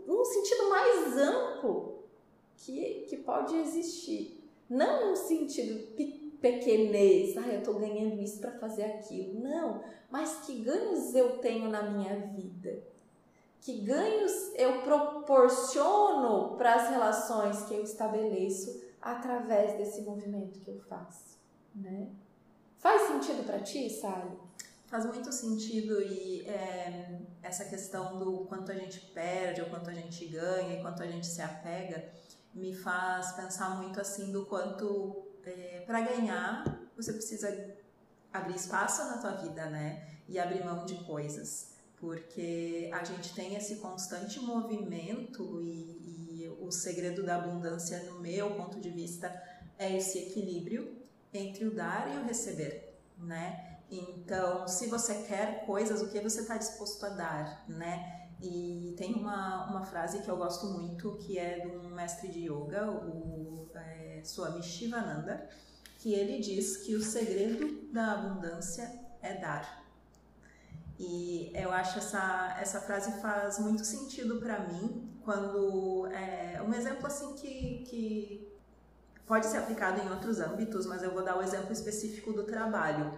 num 0.04 0.24
sentido 0.24 0.68
mais 0.68 1.16
amplo 1.16 2.02
que, 2.56 3.06
que 3.08 3.18
pode 3.18 3.54
existir. 3.56 4.44
Não 4.68 5.06
num 5.10 5.14
sentido 5.14 5.94
pequenez, 6.40 7.36
ah, 7.36 7.46
eu 7.46 7.60
estou 7.60 7.74
ganhando 7.74 8.20
isso 8.20 8.40
para 8.40 8.58
fazer 8.58 8.82
aquilo. 8.82 9.40
Não, 9.40 9.80
mas 10.10 10.44
que 10.44 10.58
ganhos 10.58 11.14
eu 11.14 11.38
tenho 11.38 11.68
na 11.68 11.88
minha 11.88 12.18
vida 12.18 12.82
que 13.60 13.80
ganhos 13.80 14.52
eu 14.54 14.82
proporciono 14.82 16.56
para 16.56 16.74
as 16.74 16.90
relações 16.90 17.62
que 17.62 17.74
eu 17.74 17.82
estabeleço 17.82 18.84
através 19.00 19.76
desse 19.76 20.02
movimento 20.02 20.60
que 20.60 20.70
eu 20.70 20.80
faço, 20.80 21.38
né? 21.72 22.08
Faz 22.78 23.08
sentido 23.08 23.44
para 23.44 23.60
ti, 23.60 23.88
Sally? 23.90 24.36
Faz 24.86 25.04
muito 25.06 25.32
sentido 25.32 26.00
e 26.00 26.42
é, 26.46 27.18
essa 27.42 27.64
questão 27.64 28.18
do 28.18 28.44
quanto 28.46 28.70
a 28.70 28.74
gente 28.74 29.00
perde, 29.12 29.60
ou 29.60 29.68
quanto 29.68 29.90
a 29.90 29.94
gente 29.94 30.26
ganha, 30.26 30.78
e 30.78 30.82
quanto 30.82 31.02
a 31.02 31.06
gente 31.06 31.26
se 31.26 31.42
apega, 31.42 32.08
me 32.54 32.74
faz 32.74 33.32
pensar 33.32 33.70
muito 33.82 34.00
assim 34.00 34.30
do 34.30 34.46
quanto 34.46 35.26
é, 35.44 35.82
para 35.86 36.00
ganhar 36.02 36.64
você 36.96 37.12
precisa 37.12 37.48
abrir 38.32 38.54
espaço 38.54 39.04
na 39.04 39.18
tua 39.18 39.32
vida, 39.32 39.66
né? 39.66 40.06
E 40.28 40.38
abrir 40.38 40.64
mão 40.64 40.84
de 40.84 40.94
coisas 41.04 41.76
porque 41.98 42.90
a 42.92 43.02
gente 43.04 43.34
tem 43.34 43.54
esse 43.54 43.76
constante 43.76 44.38
movimento 44.40 45.62
e, 45.62 46.42
e, 46.42 46.56
o 46.60 46.70
segredo 46.70 47.22
da 47.22 47.36
abundância, 47.36 48.02
no 48.04 48.20
meu 48.20 48.54
ponto 48.54 48.78
de 48.80 48.90
vista, 48.90 49.28
é 49.78 49.96
esse 49.96 50.18
equilíbrio 50.18 51.05
entre 51.36 51.66
o 51.66 51.74
dar 51.74 52.12
e 52.14 52.18
o 52.18 52.24
receber, 52.24 52.98
né? 53.18 53.78
Então, 53.90 54.66
se 54.66 54.88
você 54.88 55.22
quer 55.22 55.64
coisas, 55.64 56.02
o 56.02 56.08
que 56.08 56.20
você 56.20 56.40
está 56.40 56.56
disposto 56.56 57.04
a 57.04 57.10
dar, 57.10 57.64
né? 57.68 58.28
E 58.42 58.94
tem 58.98 59.14
uma, 59.14 59.70
uma 59.70 59.84
frase 59.84 60.22
que 60.22 60.28
eu 60.28 60.36
gosto 60.36 60.66
muito, 60.66 61.16
que 61.18 61.38
é 61.38 61.60
de 61.60 61.68
um 61.68 61.94
mestre 61.94 62.28
de 62.28 62.40
yoga, 62.40 62.90
o 62.90 63.68
é, 63.74 64.20
Swami 64.24 64.62
Shivananda, 64.62 65.48
que 65.98 66.12
ele 66.12 66.40
diz 66.40 66.78
que 66.78 66.94
o 66.94 67.02
segredo 67.02 67.92
da 67.92 68.12
abundância 68.12 68.92
é 69.22 69.34
dar. 69.34 69.86
E 70.98 71.52
eu 71.54 71.72
acho 71.72 71.98
essa, 71.98 72.56
essa 72.60 72.80
frase 72.80 73.20
faz 73.20 73.58
muito 73.58 73.84
sentido 73.84 74.38
para 74.38 74.60
mim 74.60 75.12
quando 75.24 76.06
é 76.06 76.62
um 76.62 76.72
exemplo 76.72 77.06
assim 77.06 77.34
que, 77.34 77.84
que 77.88 78.45
pode 79.26 79.46
ser 79.46 79.58
aplicado 79.58 80.00
em 80.00 80.10
outros 80.10 80.40
âmbitos, 80.40 80.86
mas 80.86 81.02
eu 81.02 81.10
vou 81.10 81.24
dar 81.24 81.36
o 81.36 81.42
exemplo 81.42 81.72
específico 81.72 82.32
do 82.32 82.44
trabalho. 82.44 83.12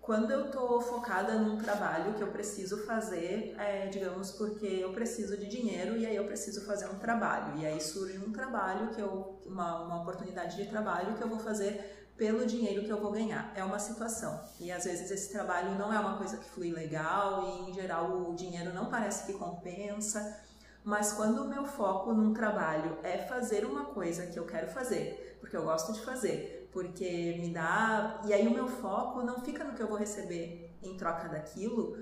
Quando 0.00 0.30
eu 0.30 0.46
estou 0.46 0.82
focada 0.82 1.38
num 1.38 1.56
trabalho 1.56 2.12
que 2.12 2.22
eu 2.22 2.28
preciso 2.28 2.84
fazer, 2.84 3.54
é, 3.58 3.86
digamos, 3.86 4.32
porque 4.32 4.66
eu 4.66 4.92
preciso 4.92 5.34
de 5.34 5.46
dinheiro 5.46 5.96
e 5.96 6.04
aí 6.04 6.14
eu 6.14 6.26
preciso 6.26 6.66
fazer 6.66 6.86
um 6.90 6.98
trabalho. 6.98 7.56
E 7.56 7.64
aí 7.64 7.80
surge 7.80 8.18
um 8.18 8.30
trabalho 8.30 8.88
que 8.90 9.00
eu, 9.00 9.40
uma, 9.46 9.82
uma 9.82 10.02
oportunidade 10.02 10.56
de 10.56 10.68
trabalho 10.68 11.14
que 11.14 11.22
eu 11.22 11.28
vou 11.28 11.38
fazer 11.38 12.10
pelo 12.18 12.44
dinheiro 12.44 12.84
que 12.84 12.90
eu 12.90 13.00
vou 13.00 13.12
ganhar. 13.12 13.50
É 13.56 13.64
uma 13.64 13.78
situação. 13.78 14.38
E 14.60 14.70
às 14.70 14.84
vezes 14.84 15.10
esse 15.10 15.32
trabalho 15.32 15.78
não 15.78 15.90
é 15.90 15.98
uma 15.98 16.18
coisa 16.18 16.36
que 16.36 16.50
flui 16.50 16.70
legal 16.70 17.42
e 17.42 17.70
em 17.70 17.72
geral 17.72 18.28
o 18.28 18.34
dinheiro 18.34 18.74
não 18.74 18.90
parece 18.90 19.24
que 19.24 19.32
compensa. 19.32 20.38
Mas 20.84 21.12
quando 21.12 21.42
o 21.42 21.48
meu 21.48 21.64
foco 21.64 22.12
num 22.12 22.34
trabalho 22.34 22.98
é 23.02 23.18
fazer 23.18 23.64
uma 23.64 23.86
coisa 23.86 24.26
que 24.26 24.38
eu 24.38 24.44
quero 24.44 24.68
fazer, 24.68 25.38
porque 25.40 25.56
eu 25.56 25.64
gosto 25.64 25.94
de 25.94 26.02
fazer, 26.02 26.68
porque 26.70 27.38
me 27.40 27.48
dá. 27.54 28.20
E 28.26 28.34
aí 28.34 28.46
o 28.46 28.52
meu 28.52 28.68
foco 28.68 29.22
não 29.22 29.40
fica 29.40 29.64
no 29.64 29.74
que 29.74 29.82
eu 29.82 29.88
vou 29.88 29.96
receber 29.96 30.70
em 30.82 30.94
troca 30.94 31.26
daquilo, 31.28 31.96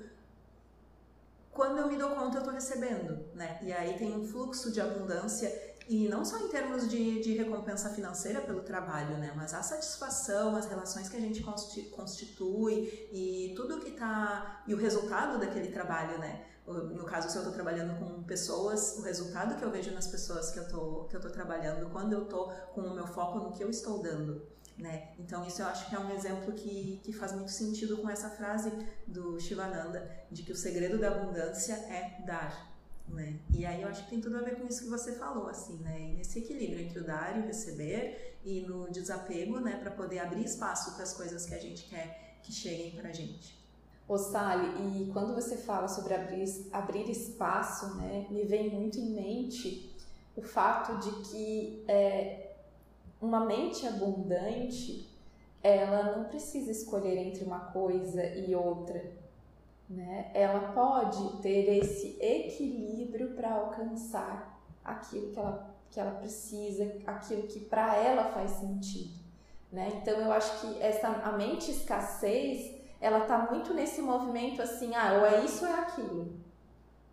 quando 1.53 1.79
eu 1.79 1.87
me 1.87 1.97
dou 1.97 2.11
conta 2.11 2.38
eu 2.38 2.40
estou 2.40 2.55
recebendo, 2.55 3.25
né? 3.35 3.59
E 3.62 3.73
aí 3.73 3.97
tem 3.99 4.16
um 4.16 4.27
fluxo 4.27 4.73
de 4.73 4.81
abundância 4.81 5.72
e 5.88 6.09
não 6.09 6.25
só 6.25 6.38
em 6.38 6.49
termos 6.49 6.88
de, 6.88 7.21
de 7.21 7.35
recompensa 7.35 7.90
financeira 7.90 8.40
pelo 8.40 8.61
trabalho, 8.61 9.18
né? 9.18 9.33
Mas 9.35 9.53
a 9.53 9.62
satisfação, 9.62 10.55
as 10.57 10.66
relações 10.66 11.09
que 11.09 11.16
a 11.16 11.21
gente 11.21 11.42
constitui 11.42 13.09
e 13.12 13.53
tudo 13.57 13.81
que 13.81 13.92
tá. 13.92 14.62
e 14.66 14.75
o 14.75 14.77
resultado 14.77 15.38
daquele 15.38 15.73
trabalho, 15.73 16.18
né? 16.18 16.47
No 16.66 17.05
caso, 17.05 17.29
se 17.29 17.37
eu 17.37 17.42
estou 17.42 17.53
trabalhando 17.53 17.99
com 17.99 18.23
pessoas, 18.23 18.97
o 18.99 19.03
resultado 19.03 19.57
que 19.57 19.64
eu 19.64 19.71
vejo 19.71 19.90
nas 19.90 20.07
pessoas 20.07 20.51
que 20.51 20.61
eu 20.61 20.68
tô, 20.68 21.05
que 21.05 21.16
eu 21.16 21.21
tô 21.21 21.29
trabalhando, 21.29 21.90
quando 21.90 22.12
eu 22.12 22.25
tô 22.27 22.47
com 22.73 22.83
o 22.83 22.95
meu 22.95 23.07
foco 23.07 23.38
no 23.40 23.53
que 23.53 23.64
eu 23.64 23.68
estou 23.68 24.01
dando. 24.01 24.47
Né? 24.79 25.12
Então 25.18 25.45
isso 25.45 25.61
eu 25.61 25.66
acho 25.66 25.88
que 25.88 25.95
é 25.95 25.99
um 25.99 26.11
exemplo 26.14 26.53
que, 26.53 27.01
que 27.05 27.12
faz 27.12 27.33
muito 27.33 27.51
sentido 27.51 27.99
com 27.99 28.09
essa 28.09 28.31
frase 28.31 28.73
do 29.07 29.38
Shivananda 29.38 30.09
de 30.31 30.42
que 30.42 30.53
o 30.53 30.57
segredo 30.57 30.99
da 30.99 31.09
abundância 31.09 31.75
é 31.75 32.23
dar, 32.25 32.72
né? 33.09 33.38
E 33.55 33.65
aí 33.67 33.83
eu 33.83 33.88
acho 33.88 34.05
que 34.05 34.11
tem 34.11 34.21
tudo 34.21 34.37
a 34.37 34.41
ver 34.41 34.57
com 34.57 34.67
isso 34.67 34.85
que 34.85 34.91
você 34.91 35.12
falou, 35.12 35.49
assim, 35.49 35.77
né? 35.79 36.01
E 36.01 36.12
nesse 36.15 36.38
equilíbrio 36.38 36.81
entre 36.81 36.99
o 36.99 37.05
dar 37.05 37.37
e 37.37 37.41
o 37.41 37.47
receber 37.47 38.37
e 38.45 38.61
no 38.62 38.91
desapego, 38.91 39.61
né, 39.61 39.77
para 39.77 39.91
poder 39.91 40.19
abrir 40.19 40.45
espaço 40.45 40.95
para 40.95 41.05
as 41.05 41.12
coisas 41.12 41.47
que 41.47 41.55
a 41.55 41.59
gente 41.59 41.85
quer 41.88 42.38
que 42.43 42.53
cheguem 42.53 42.91
para 42.93 43.11
a 43.11 43.12
gente. 43.12 43.57
Ô 44.09 44.19
Sally, 44.19 44.67
e 45.01 45.12
quando 45.12 45.35
você 45.35 45.57
fala 45.57 45.87
sobre 45.87 46.12
abrir, 46.15 46.45
abrir 46.73 47.09
espaço, 47.09 47.95
né, 47.97 48.27
me 48.31 48.45
vem 48.45 48.69
muito 48.69 48.99
em 48.99 49.11
mente 49.11 49.93
o 50.37 50.43
fato 50.43 50.99
de 50.99 51.31
que 51.31 51.85
é, 51.87 52.53
uma 53.21 53.45
mente 53.45 53.87
abundante, 53.87 55.09
ela 55.62 56.17
não 56.17 56.25
precisa 56.25 56.71
escolher 56.71 57.17
entre 57.17 57.45
uma 57.45 57.61
coisa 57.61 58.25
e 58.35 58.55
outra, 58.55 59.12
né? 59.88 60.31
Ela 60.35 60.73
pode 60.73 61.42
ter 61.42 61.79
esse 61.79 62.16
equilíbrio 62.21 63.35
para 63.35 63.55
alcançar 63.55 64.61
aquilo 64.85 65.31
que 65.31 65.38
ela, 65.38 65.75
que 65.90 66.01
ela 66.01 66.12
precisa, 66.12 66.97
aquilo 67.07 67.42
que 67.45 67.61
para 67.61 67.97
ela 67.97 68.33
faz 68.33 68.53
sentido, 68.53 69.14
né? 69.71 69.92
Então 69.97 70.14
eu 70.14 70.33
acho 70.33 70.61
que 70.61 70.83
essa 70.83 71.09
a 71.09 71.33
mente 71.33 71.71
escassez 71.71 72.81
ela 73.01 73.21
tá 73.23 73.49
muito 73.51 73.75
nesse 73.75 74.01
movimento 74.01 74.62
assim, 74.62 74.95
ah, 74.95 75.18
ou 75.18 75.27
é 75.27 75.45
isso 75.45 75.64
ou 75.64 75.71
é 75.71 75.75
aquilo. 75.75 76.40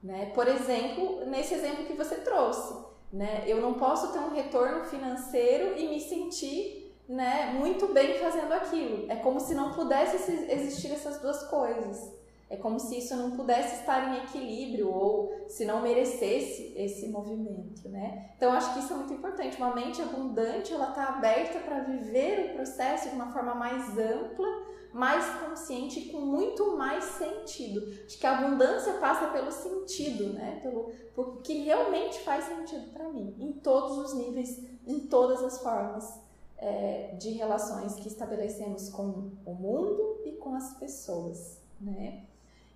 Né? 0.01 0.31
Por 0.35 0.47
exemplo, 0.47 1.25
nesse 1.25 1.55
exemplo 1.55 1.85
que 1.85 1.93
você 1.93 2.15
trouxe, 2.17 2.73
né? 3.11 3.43
Eu 3.47 3.59
não 3.59 3.73
posso 3.73 4.13
ter 4.13 4.19
um 4.19 4.29
retorno 4.29 4.85
financeiro 4.85 5.77
e 5.77 5.89
me 5.89 5.99
sentir, 5.99 6.95
né, 7.07 7.53
muito 7.57 7.87
bem 7.87 8.19
fazendo 8.19 8.53
aquilo. 8.53 9.11
É 9.11 9.15
como 9.15 9.39
se 9.39 9.55
não 9.55 9.73
pudesse 9.73 10.31
existir 10.51 10.91
essas 10.93 11.19
duas 11.19 11.43
coisas. 11.45 12.18
É 12.49 12.57
como 12.57 12.79
se 12.79 12.97
isso 12.97 13.15
não 13.15 13.31
pudesse 13.31 13.75
estar 13.75 14.11
em 14.11 14.23
equilíbrio 14.23 14.91
ou 14.91 15.31
se 15.47 15.65
não 15.65 15.83
merecesse 15.83 16.73
esse 16.75 17.07
movimento, 17.09 17.87
né? 17.89 18.31
Então 18.35 18.51
acho 18.51 18.73
que 18.73 18.79
isso 18.79 18.91
é 18.91 18.95
muito 18.95 19.13
importante. 19.13 19.57
Uma 19.57 19.75
mente 19.75 20.01
abundante, 20.01 20.73
ela 20.73 20.89
está 20.89 21.09
aberta 21.09 21.59
para 21.59 21.83
viver 21.83 22.49
o 22.49 22.55
processo 22.55 23.09
de 23.09 23.15
uma 23.15 23.31
forma 23.31 23.53
mais 23.53 23.95
ampla, 23.95 24.47
mais 24.91 25.23
consciente 25.41 25.99
e 25.99 26.11
com 26.11 26.21
muito 26.21 26.75
mais 26.75 27.03
sentido. 27.03 27.81
Acho 28.03 28.17
que 28.17 28.25
a 28.25 28.39
abundância 28.39 28.93
passa 28.93 29.27
pelo 29.27 29.51
sentido, 29.51 30.33
né? 30.33 30.59
Pelo 30.63 30.91
por 31.13 31.41
que 31.43 31.59
realmente 31.59 32.19
faz 32.21 32.45
sentido 32.45 32.91
para 32.91 33.09
mim, 33.09 33.35
em 33.39 33.51
todos 33.53 33.95
os 33.99 34.15
níveis, 34.15 34.59
em 34.87 35.01
todas 35.01 35.43
as 35.43 35.61
formas 35.61 36.19
é, 36.57 37.15
de 37.19 37.29
relações 37.29 37.93
que 37.95 38.07
estabelecemos 38.07 38.89
com 38.89 39.31
o 39.45 39.53
mundo 39.53 40.21
e 40.25 40.31
com 40.31 40.55
as 40.55 40.73
pessoas, 40.79 41.61
né? 41.79 42.23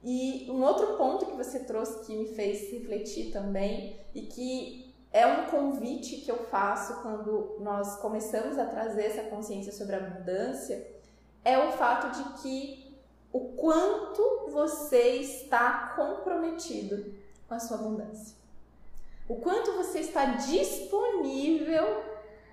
E 0.03 0.47
um 0.49 0.61
outro 0.61 0.97
ponto 0.97 1.25
que 1.25 1.37
você 1.37 1.59
trouxe 1.59 2.05
que 2.05 2.15
me 2.15 2.27
fez 2.27 2.71
refletir 2.71 3.31
também 3.31 3.97
e 4.13 4.23
que 4.23 4.93
é 5.11 5.25
um 5.25 5.45
convite 5.45 6.17
que 6.17 6.31
eu 6.31 6.43
faço 6.45 7.01
quando 7.01 7.57
nós 7.59 7.95
começamos 7.97 8.57
a 8.57 8.65
trazer 8.65 9.05
essa 9.05 9.23
consciência 9.23 9.71
sobre 9.71 9.95
a 9.95 9.99
abundância 9.99 10.85
é 11.45 11.57
o 11.57 11.71
fato 11.71 12.17
de 12.17 12.41
que 12.41 12.97
o 13.31 13.53
quanto 13.53 14.47
você 14.51 15.15
está 15.17 15.93
comprometido 15.95 17.13
com 17.47 17.53
a 17.53 17.59
sua 17.59 17.77
abundância. 17.77 18.35
O 19.27 19.35
quanto 19.35 19.71
você 19.73 19.99
está 19.99 20.25
disponível 20.25 22.03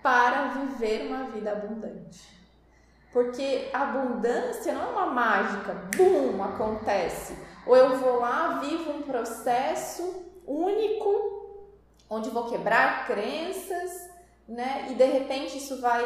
para 0.02 0.48
viver 0.48 1.06
uma 1.06 1.30
vida 1.30 1.52
abundante. 1.52 2.39
Porque 3.12 3.68
abundância 3.72 4.72
não 4.72 4.82
é 4.82 4.86
uma 4.86 5.06
mágica, 5.06 5.74
bum, 5.96 6.42
acontece. 6.42 7.36
Ou 7.66 7.76
eu 7.76 7.98
vou 7.98 8.20
lá, 8.20 8.60
vivo 8.60 8.90
um 8.92 9.02
processo 9.02 10.26
único, 10.46 11.68
onde 12.08 12.30
vou 12.30 12.48
quebrar 12.48 13.06
crenças, 13.06 14.10
né? 14.48 14.86
E 14.90 14.94
de 14.94 15.04
repente 15.04 15.58
isso 15.58 15.80
vai 15.80 16.04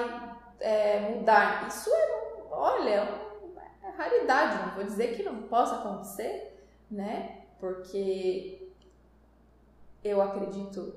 é, 0.60 1.10
mudar. 1.10 1.68
Isso 1.68 1.90
é, 1.92 2.42
olha, 2.50 3.08
é 3.82 3.90
raridade, 3.96 4.66
não 4.66 4.74
vou 4.74 4.84
dizer 4.84 5.14
que 5.14 5.22
não 5.22 5.42
possa 5.42 5.76
acontecer, 5.76 6.58
né? 6.90 7.42
Porque 7.60 8.70
eu 10.02 10.20
acredito 10.22 10.94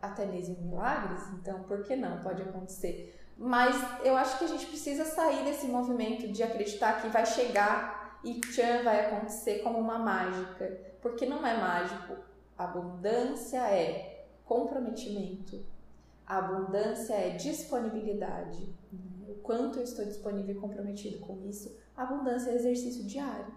até 0.00 0.26
mesmo 0.26 0.56
em 0.56 0.62
milagres, 0.62 1.22
então 1.34 1.64
por 1.64 1.82
que 1.82 1.96
não? 1.96 2.22
Pode 2.22 2.42
acontecer. 2.42 3.17
Mas 3.38 3.76
eu 4.04 4.16
acho 4.16 4.36
que 4.36 4.44
a 4.44 4.48
gente 4.48 4.66
precisa 4.66 5.04
sair 5.04 5.44
desse 5.44 5.68
movimento 5.68 6.26
de 6.26 6.42
acreditar 6.42 7.00
que 7.00 7.08
vai 7.08 7.24
chegar 7.24 8.18
e 8.24 8.40
tchan 8.40 8.82
vai 8.82 9.06
acontecer 9.06 9.60
como 9.60 9.78
uma 9.78 9.96
mágica, 9.96 10.76
porque 11.00 11.24
não 11.24 11.46
é 11.46 11.56
mágico. 11.56 12.16
Abundância 12.58 13.60
é 13.70 14.26
comprometimento, 14.44 15.64
abundância 16.26 17.14
é 17.14 17.30
disponibilidade. 17.30 18.74
O 19.28 19.34
quanto 19.36 19.78
eu 19.78 19.84
estou 19.84 20.04
disponível 20.04 20.56
e 20.56 20.58
comprometido 20.58 21.18
com 21.20 21.38
isso. 21.48 21.78
Abundância 21.96 22.50
é 22.50 22.56
exercício 22.56 23.04
diário. 23.04 23.54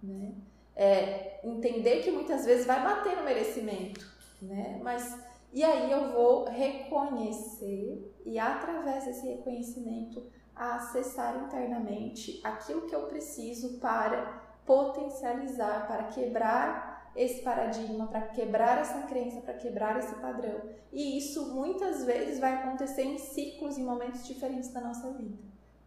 Né? 0.00 0.34
É 0.76 1.40
entender 1.42 2.02
que 2.02 2.12
muitas 2.12 2.44
vezes 2.44 2.64
vai 2.64 2.80
bater 2.80 3.16
no 3.16 3.24
merecimento, 3.24 4.06
né? 4.40 4.78
mas 4.84 5.18
e 5.52 5.64
aí 5.64 5.90
eu 5.90 6.12
vou 6.12 6.44
reconhecer 6.44 8.14
e 8.24 8.38
através 8.38 9.04
desse 9.04 9.26
reconhecimento 9.26 10.26
acessar 10.54 11.44
internamente 11.44 12.40
aquilo 12.42 12.86
que 12.86 12.94
eu 12.94 13.06
preciso 13.06 13.78
para 13.78 14.42
potencializar, 14.64 15.86
para 15.86 16.04
quebrar 16.04 17.10
esse 17.14 17.42
paradigma, 17.42 18.06
para 18.06 18.22
quebrar 18.22 18.78
essa 18.78 19.02
crença, 19.02 19.40
para 19.40 19.54
quebrar 19.54 19.98
esse 19.98 20.14
padrão. 20.16 20.60
E 20.92 21.16
isso 21.16 21.54
muitas 21.54 22.04
vezes 22.04 22.38
vai 22.38 22.54
acontecer 22.54 23.02
em 23.02 23.18
ciclos, 23.18 23.78
em 23.78 23.84
momentos 23.84 24.26
diferentes 24.26 24.70
da 24.72 24.80
nossa 24.80 25.10
vida. 25.12 25.38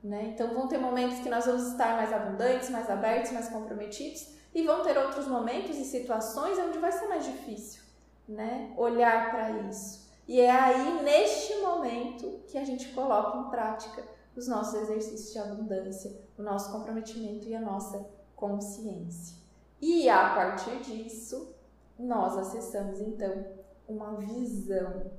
Né? 0.03 0.31
Então 0.33 0.53
vão 0.53 0.67
ter 0.67 0.77
momentos 0.77 1.19
que 1.19 1.29
nós 1.29 1.45
vamos 1.45 1.67
estar 1.67 1.95
mais 1.97 2.11
abundantes, 2.13 2.69
mais 2.69 2.89
abertos, 2.89 3.31
mais 3.31 3.49
comprometidos, 3.49 4.35
e 4.55 4.63
vão 4.63 4.81
ter 4.81 4.97
outros 4.97 5.27
momentos 5.27 5.77
e 5.77 5.83
situações 5.83 6.57
onde 6.57 6.79
vai 6.79 6.91
ser 6.91 7.07
mais 7.07 7.25
difícil 7.25 7.88
né, 8.29 8.71
olhar 8.77 9.31
para 9.31 9.49
isso. 9.67 10.07
E 10.27 10.39
é 10.39 10.51
aí, 10.51 11.03
neste 11.03 11.55
momento, 11.55 12.41
que 12.47 12.57
a 12.57 12.63
gente 12.63 12.89
coloca 12.89 13.39
em 13.39 13.49
prática 13.49 14.03
os 14.35 14.47
nossos 14.47 14.75
exercícios 14.81 15.33
de 15.33 15.39
abundância, 15.39 16.15
o 16.37 16.43
nosso 16.43 16.71
comprometimento 16.71 17.47
e 17.47 17.55
a 17.55 17.59
nossa 17.59 18.07
consciência. 18.35 19.35
E 19.81 20.07
a 20.07 20.35
partir 20.35 20.79
disso, 20.81 21.55
nós 21.97 22.37
acessamos 22.37 23.01
então 23.01 23.43
uma 23.87 24.17
visão, 24.17 25.11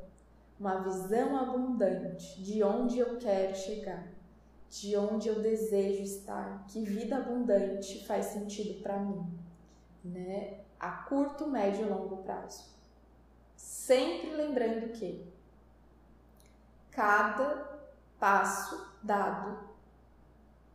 uma 0.59 0.81
visão 0.81 1.37
abundante 1.37 2.41
de 2.41 2.63
onde 2.63 3.01
eu 3.01 3.19
quero 3.19 3.57
chegar, 3.57 4.07
de 4.71 4.97
onde 4.97 5.29
eu 5.29 5.43
desejo 5.43 6.03
estar, 6.03 6.65
que 6.69 6.85
vida 6.85 7.17
abundante 7.17 8.07
faz 8.07 8.27
sentido 8.27 8.81
para 8.81 9.01
mim, 9.01 9.27
né? 10.05 10.61
A 10.79 10.91
curto, 10.91 11.49
médio 11.49 11.85
e 11.85 11.89
longo 11.89 12.19
prazo. 12.19 12.80
Sempre 13.61 14.31
lembrando 14.31 14.89
que 14.93 15.23
cada 16.91 17.79
passo 18.19 18.91
dado 19.03 19.59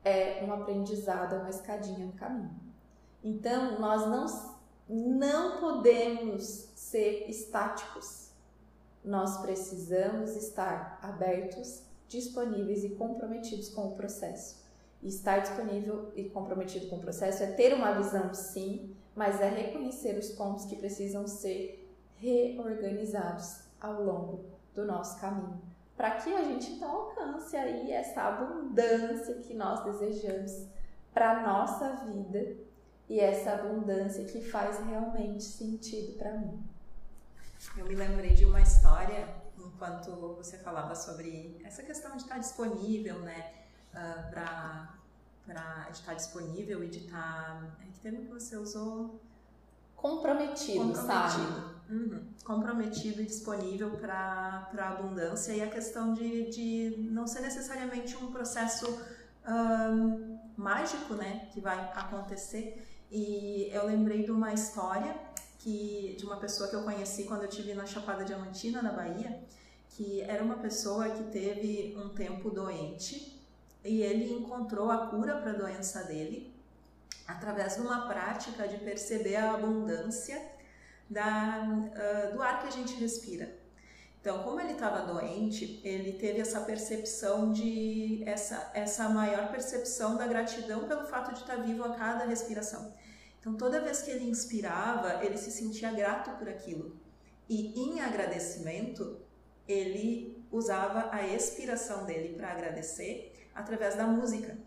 é 0.03 0.43
um 0.45 0.53
aprendizado, 0.53 1.33
é 1.33 1.39
uma 1.39 1.49
escadinha 1.49 2.05
no 2.05 2.13
caminho. 2.13 2.55
Então, 3.23 3.79
nós 3.79 4.05
não, 4.07 4.25
não 4.87 5.59
podemos 5.59 6.69
ser 6.75 7.27
estáticos. 7.27 8.29
Nós 9.03 9.37
precisamos 9.37 10.35
estar 10.35 10.99
abertos, 11.01 11.81
disponíveis 12.07 12.83
e 12.83 12.89
comprometidos 12.89 13.69
com 13.69 13.87
o 13.87 13.95
processo. 13.95 14.63
E 15.01 15.07
estar 15.07 15.39
disponível 15.39 16.11
e 16.15 16.29
comprometido 16.29 16.87
com 16.87 16.97
o 16.97 17.01
processo 17.01 17.41
é 17.43 17.47
ter 17.47 17.73
uma 17.73 17.93
visão, 17.93 18.31
sim, 18.33 18.95
mas 19.15 19.41
é 19.41 19.49
reconhecer 19.49 20.17
os 20.17 20.29
pontos 20.29 20.65
que 20.65 20.75
precisam 20.75 21.27
ser 21.27 21.84
reorganizados 22.25 23.59
ao 23.79 24.01
longo 24.01 24.45
do 24.73 24.83
nosso 24.83 25.19
caminho, 25.21 25.61
para 25.95 26.11
que 26.11 26.33
a 26.33 26.43
gente 26.43 26.71
então 26.71 26.89
alcance 26.89 27.55
aí 27.55 27.91
essa 27.91 28.23
abundância 28.23 29.35
que 29.35 29.53
nós 29.53 29.83
desejamos 29.83 30.67
para 31.13 31.37
a 31.37 31.43
nossa 31.43 31.89
vida 32.05 32.57
e 33.07 33.19
essa 33.19 33.53
abundância 33.53 34.25
que 34.25 34.41
faz 34.41 34.79
realmente 34.79 35.43
sentido 35.43 36.17
para 36.17 36.31
mim. 36.31 36.61
Eu 37.77 37.85
me 37.85 37.95
lembrei 37.95 38.33
de 38.33 38.43
uma 38.43 38.61
história 38.61 39.27
enquanto 39.57 40.11
você 40.35 40.57
falava 40.57 40.95
sobre 40.95 41.61
essa 41.63 41.83
questão 41.83 42.15
de 42.17 42.23
estar 42.23 42.39
disponível, 42.39 43.19
né, 43.19 43.53
uh, 43.93 44.31
para 44.31 44.95
para 45.45 45.87
estar 45.91 46.15
disponível 46.15 46.83
e 46.83 46.87
de 46.87 47.05
estar. 47.05 47.77
É 47.79 47.91
que 47.91 47.99
termo 47.99 48.23
que 48.23 48.31
você 48.31 48.57
usou? 48.57 49.21
Comprometido, 49.95 50.87
comprometido. 50.87 51.05
sabe? 51.05 51.74
Uhum. 51.89 52.23
Comprometido 52.43 53.21
e 53.21 53.25
disponível 53.25 53.91
para 53.91 54.69
a 54.77 54.89
abundância 54.89 55.53
e 55.53 55.61
a 55.61 55.69
questão 55.69 56.13
de, 56.13 56.49
de 56.49 56.95
não 57.11 57.27
ser 57.27 57.41
necessariamente 57.41 58.15
um 58.17 58.31
processo 58.31 58.85
mágico, 60.57 61.13
né, 61.13 61.47
que 61.53 61.61
vai 61.61 61.77
acontecer. 61.95 62.83
E 63.11 63.69
eu 63.71 63.85
lembrei 63.85 64.23
de 64.23 64.31
uma 64.31 64.53
história 64.53 65.15
que 65.59 66.15
de 66.17 66.25
uma 66.25 66.37
pessoa 66.37 66.69
que 66.69 66.75
eu 66.75 66.83
conheci 66.83 67.23
quando 67.23 67.43
eu 67.43 67.49
estive 67.49 67.73
na 67.73 67.85
Chapada 67.85 68.23
Diamantina, 68.23 68.81
na 68.81 68.91
Bahia, 68.91 69.39
que 69.89 70.21
era 70.21 70.43
uma 70.43 70.57
pessoa 70.57 71.09
que 71.09 71.23
teve 71.31 71.95
um 71.97 72.09
tempo 72.09 72.49
doente 72.49 73.39
e 73.83 74.01
ele 74.01 74.33
encontrou 74.33 74.91
a 74.91 75.07
cura 75.07 75.37
para 75.37 75.51
a 75.51 75.55
doença 75.55 76.03
dele 76.03 76.53
através 77.27 77.75
de 77.75 77.81
uma 77.81 78.07
prática 78.07 78.67
de 78.67 78.77
perceber 78.77 79.37
a 79.37 79.53
abundância 79.53 80.41
da, 81.09 81.63
uh, 81.63 82.33
do 82.33 82.41
ar 82.41 82.61
que 82.61 82.67
a 82.67 82.71
gente 82.71 82.95
respira. 82.95 83.65
Então, 84.25 84.41
como 84.41 84.59
ele 84.59 84.73
estava 84.73 85.01
doente, 85.01 85.79
ele 85.83 86.13
teve 86.13 86.39
essa 86.39 86.61
percepção 86.61 87.51
de 87.51 88.23
essa 88.25 88.71
essa 88.73 89.07
maior 89.07 89.51
percepção 89.51 90.17
da 90.17 90.25
gratidão 90.25 90.87
pelo 90.87 91.05
fato 91.05 91.31
de 91.31 91.41
estar 91.41 91.57
vivo 91.57 91.83
a 91.83 91.93
cada 91.93 92.25
respiração. 92.25 92.91
Então, 93.39 93.53
toda 93.53 93.81
vez 93.81 94.01
que 94.01 94.09
ele 94.09 94.27
inspirava, 94.27 95.23
ele 95.23 95.37
se 95.37 95.51
sentia 95.51 95.91
grato 95.91 96.31
por 96.39 96.49
aquilo. 96.49 96.99
E 97.47 97.79
em 97.79 98.01
agradecimento, 98.01 99.19
ele 99.67 100.43
usava 100.51 101.09
a 101.11 101.27
expiração 101.27 102.05
dele 102.05 102.35
para 102.35 102.49
agradecer 102.49 103.31
através 103.53 103.93
da 103.93 104.07
música. 104.07 104.57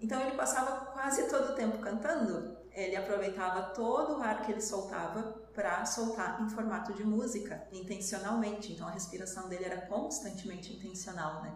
Então, 0.00 0.20
ele 0.20 0.36
passava 0.36 0.86
quase 0.86 1.28
todo 1.28 1.52
o 1.52 1.54
tempo 1.54 1.78
cantando. 1.78 2.56
Ele 2.72 2.96
aproveitava 2.96 3.70
todo 3.70 4.18
o 4.18 4.22
ar 4.22 4.44
que 4.44 4.50
ele 4.50 4.60
soltava 4.60 5.40
para 5.58 5.84
soltar 5.84 6.40
em 6.40 6.48
formato 6.48 6.92
de 6.92 7.02
música, 7.02 7.66
intencionalmente. 7.72 8.72
Então 8.72 8.86
a 8.86 8.92
respiração 8.92 9.48
dele 9.48 9.64
era 9.64 9.80
constantemente 9.88 10.72
intencional, 10.72 11.42
né? 11.42 11.52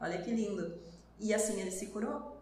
Olha 0.00 0.20
que 0.20 0.32
lindo. 0.32 0.76
E 1.20 1.32
assim 1.32 1.60
ele 1.60 1.70
se 1.70 1.86
curou. 1.86 2.36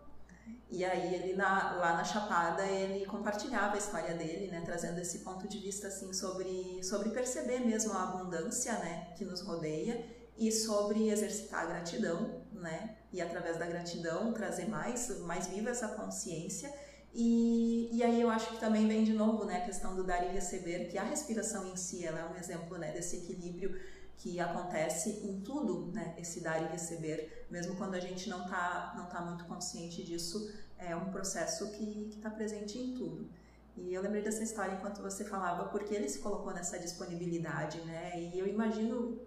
E 0.70 0.82
aí 0.82 1.14
ele 1.14 1.34
na, 1.34 1.72
lá 1.72 1.96
na 1.98 2.02
Chapada 2.02 2.64
ele 2.64 3.04
compartilhava 3.04 3.74
a 3.74 3.78
história 3.78 4.14
dele, 4.14 4.50
né, 4.50 4.62
trazendo 4.64 4.98
esse 5.00 5.18
ponto 5.18 5.46
de 5.46 5.58
vista 5.58 5.88
assim 5.88 6.14
sobre 6.14 6.82
sobre 6.82 7.10
perceber 7.10 7.58
mesmo 7.58 7.92
a 7.92 8.04
abundância, 8.04 8.72
né, 8.78 9.12
que 9.14 9.24
nos 9.26 9.42
rodeia 9.42 10.02
e 10.38 10.50
sobre 10.50 11.10
exercitar 11.10 11.64
a 11.64 11.66
gratidão, 11.66 12.40
né, 12.52 12.96
e 13.12 13.20
através 13.20 13.58
da 13.58 13.66
gratidão 13.66 14.32
trazer 14.32 14.66
mais 14.66 15.20
mais 15.20 15.46
viva 15.46 15.68
essa 15.68 15.88
consciência 15.88 16.72
e, 17.14 17.90
e 17.92 18.02
aí 18.02 18.20
eu 18.20 18.30
acho 18.30 18.50
que 18.50 18.60
também 18.60 18.88
vem 18.88 19.04
de 19.04 19.12
novo 19.12 19.44
né, 19.44 19.58
a 19.58 19.66
questão 19.66 19.94
do 19.94 20.04
dar 20.04 20.24
e 20.24 20.32
receber, 20.32 20.88
que 20.88 20.96
a 20.96 21.02
respiração 21.02 21.66
em 21.66 21.76
si 21.76 22.04
ela 22.04 22.20
é 22.20 22.24
um 22.24 22.36
exemplo 22.36 22.78
né, 22.78 22.90
desse 22.92 23.16
equilíbrio 23.16 23.78
que 24.16 24.38
acontece 24.40 25.20
em 25.26 25.40
tudo, 25.40 25.92
né, 25.92 26.14
esse 26.18 26.40
dar 26.40 26.62
e 26.62 26.66
receber, 26.66 27.46
mesmo 27.50 27.76
quando 27.76 27.94
a 27.94 28.00
gente 28.00 28.28
não 28.28 28.44
está 28.44 28.94
não 28.96 29.06
tá 29.06 29.20
muito 29.20 29.44
consciente 29.44 30.02
disso, 30.02 30.50
é 30.78 30.94
um 30.96 31.10
processo 31.10 31.70
que 31.72 32.08
está 32.16 32.30
presente 32.30 32.78
em 32.78 32.94
tudo. 32.94 33.28
E 33.76 33.94
eu 33.94 34.02
lembrei 34.02 34.22
dessa 34.22 34.42
história 34.42 34.74
enquanto 34.74 35.00
você 35.00 35.24
falava, 35.24 35.64
porque 35.68 35.94
ele 35.94 36.08
se 36.08 36.18
colocou 36.18 36.52
nessa 36.52 36.78
disponibilidade, 36.78 37.80
né? 37.82 38.20
E 38.20 38.38
eu 38.38 38.46
imagino, 38.46 39.18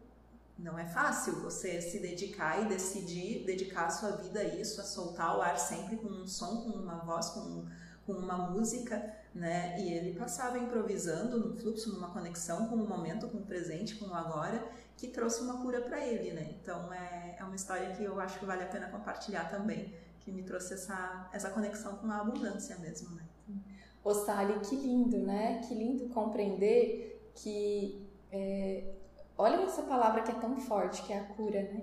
não 0.58 0.80
é 0.80 0.86
fácil 0.86 1.42
você 1.42 1.82
se 1.82 2.00
dedicar 2.00 2.62
e 2.62 2.70
decidir 2.70 3.46
dedicar 3.46 3.88
a 3.88 3.90
sua 3.90 4.12
vida 4.12 4.40
a 4.40 4.44
isso, 4.44 4.80
a 4.80 4.84
soltar 4.84 5.38
o 5.38 5.42
ar 5.42 5.60
sempre 5.60 5.98
com 5.98 6.08
um 6.08 6.26
som, 6.26 6.64
com 6.64 6.78
uma 6.78 7.00
voz, 7.00 7.30
com, 7.30 7.66
com 8.06 8.14
uma 8.14 8.38
música, 8.50 9.14
né? 9.34 9.76
E 9.82 9.92
ele 9.92 10.18
passava 10.18 10.58
improvisando 10.58 11.38
no 11.40 11.58
fluxo, 11.58 11.94
numa 11.94 12.10
conexão 12.12 12.68
com 12.70 12.76
o 12.76 12.88
momento, 12.88 13.28
com 13.28 13.40
o 13.40 13.46
presente, 13.46 13.96
com 13.96 14.06
o 14.06 14.14
agora, 14.14 14.66
que 14.96 15.10
trouxe 15.10 15.42
uma 15.42 15.62
cura 15.62 15.82
para 15.82 16.06
ele, 16.06 16.32
né? 16.32 16.56
Então 16.62 16.92
é, 16.94 17.36
é 17.38 17.44
uma 17.44 17.56
história 17.56 17.94
que 17.94 18.04
eu 18.04 18.18
acho 18.20 18.40
que 18.40 18.46
vale 18.46 18.64
a 18.64 18.68
pena 18.68 18.88
compartilhar 18.88 19.50
também, 19.50 19.94
que 20.22 20.32
me 20.32 20.44
trouxe 20.44 20.74
essa, 20.74 21.30
essa 21.34 21.50
conexão 21.50 21.98
com 21.98 22.10
a 22.10 22.22
abundância 22.22 22.78
mesmo, 22.78 23.14
né? 23.14 23.24
Ô 24.02 24.14
Sally, 24.14 24.60
que 24.62 24.76
lindo, 24.76 25.18
né? 25.18 25.62
Que 25.68 25.74
lindo 25.74 26.08
compreender 26.10 27.30
que 27.36 28.08
é, 28.32 28.95
olha 29.38 29.64
essa 29.64 29.84
palavra 29.84 30.22
que 30.22 30.32
é 30.32 30.36
tão 30.36 30.58
forte, 30.58 31.04
que 31.04 31.14
é 31.14 31.20
a 31.20 31.24
cura, 31.24 31.62
né? 31.62 31.82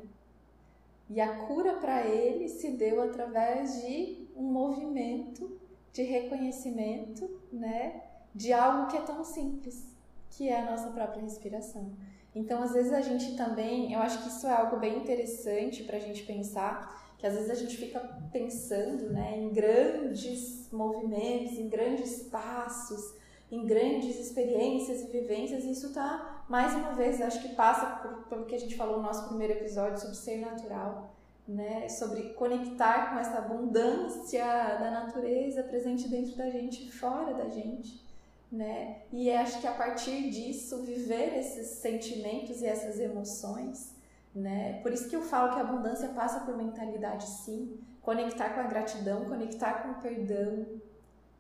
E 1.09 1.21
a 1.21 1.47
cura 1.47 1.75
para 1.75 2.07
ele 2.07 2.49
se 2.49 2.71
deu 2.71 3.03
através 3.03 3.83
de 3.83 4.29
um 4.37 4.45
movimento 4.45 5.61
de 5.93 6.03
reconhecimento, 6.03 7.29
né, 7.53 8.03
de 8.35 8.53
algo 8.53 8.87
que 8.91 8.97
é 8.97 9.03
tão 9.03 9.23
simples, 9.23 9.87
que 10.31 10.49
é 10.49 10.61
a 10.61 10.71
nossa 10.71 10.89
própria 10.89 11.23
respiração. 11.23 11.93
Então, 12.35 12.63
às 12.63 12.73
vezes 12.73 12.93
a 12.93 13.03
gente 13.03 13.37
também, 13.37 13.93
eu 13.93 14.01
acho 14.01 14.23
que 14.23 14.29
isso 14.29 14.47
é 14.47 14.53
algo 14.53 14.79
bem 14.79 14.97
interessante 14.97 15.83
para 15.83 15.99
a 15.99 16.01
gente 16.01 16.23
pensar, 16.23 17.15
que 17.19 17.27
às 17.27 17.35
vezes 17.35 17.51
a 17.51 17.55
gente 17.55 17.77
fica 17.77 18.01
pensando, 18.33 19.11
né, 19.11 19.39
em 19.39 19.51
grandes 19.51 20.69
movimentos, 20.73 21.59
em 21.59 21.69
grandes 21.69 22.23
passos, 22.23 23.15
em 23.51 23.67
grandes 23.67 24.19
experiências 24.19 25.03
e 25.03 25.07
vivências, 25.09 25.65
e 25.65 25.73
isso 25.73 25.89
está, 25.89 26.32
mais 26.53 26.75
uma 26.75 26.93
vez, 26.93 27.19
acho 27.23 27.41
que 27.41 27.55
passa 27.55 27.87
por, 28.03 28.25
pelo 28.25 28.45
que 28.45 28.55
a 28.55 28.59
gente 28.59 28.77
falou 28.77 28.99
no 28.99 29.05
nosso 29.05 29.27
primeiro 29.27 29.55
episódio 29.55 29.99
sobre 29.99 30.17
ser 30.17 30.37
natural, 30.37 31.15
né? 31.49 31.89
sobre 31.89 32.35
conectar 32.35 33.09
com 33.09 33.19
essa 33.19 33.39
abundância 33.39 34.45
da 34.79 34.91
natureza 34.91 35.63
presente 35.63 36.11
dentro 36.11 36.37
da 36.37 36.51
gente 36.51 36.87
e 36.87 36.93
fora 36.93 37.33
da 37.33 37.49
gente. 37.49 38.07
Né? 38.53 38.99
E 39.11 39.31
acho 39.31 39.63
que 39.63 39.67
a 39.67 39.73
partir 39.73 40.29
disso, 40.29 40.83
viver 40.83 41.39
esses 41.39 41.69
sentimentos 41.69 42.61
e 42.61 42.67
essas 42.67 43.01
emoções, 43.01 43.97
né? 44.35 44.79
Por 44.83 44.93
isso 44.93 45.09
que 45.09 45.17
eu 45.17 45.23
falo 45.23 45.55
que 45.55 45.59
a 45.59 45.63
abundância 45.63 46.11
passa 46.11 46.41
por 46.41 46.55
mentalidade, 46.55 47.27
sim. 47.29 47.81
Conectar 48.03 48.51
com 48.51 48.61
a 48.61 48.65
gratidão, 48.65 49.25
conectar 49.25 49.83
com 49.83 49.93
o 49.93 50.03
perdão, 50.03 50.67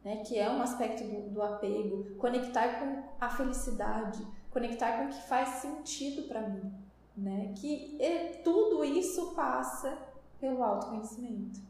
né, 0.03 0.23
que 0.25 0.39
é 0.39 0.49
um 0.49 0.63
aspecto 0.63 1.05
do, 1.05 1.29
do, 1.29 1.43
apego, 1.43 2.15
conectar 2.17 2.81
com 2.81 3.03
a 3.21 3.29
felicidade, 3.29 4.27
conectar 4.53 4.99
com 4.99 5.07
o 5.07 5.09
que 5.09 5.23
faz 5.23 5.49
sentido 5.61 6.29
para 6.29 6.43
mim, 6.43 6.73
né, 7.17 7.53
que 7.57 7.99
tudo 8.45 8.85
isso 8.85 9.33
passa 9.35 9.97
pelo 10.41 10.63
autoconhecimento, 10.63 11.61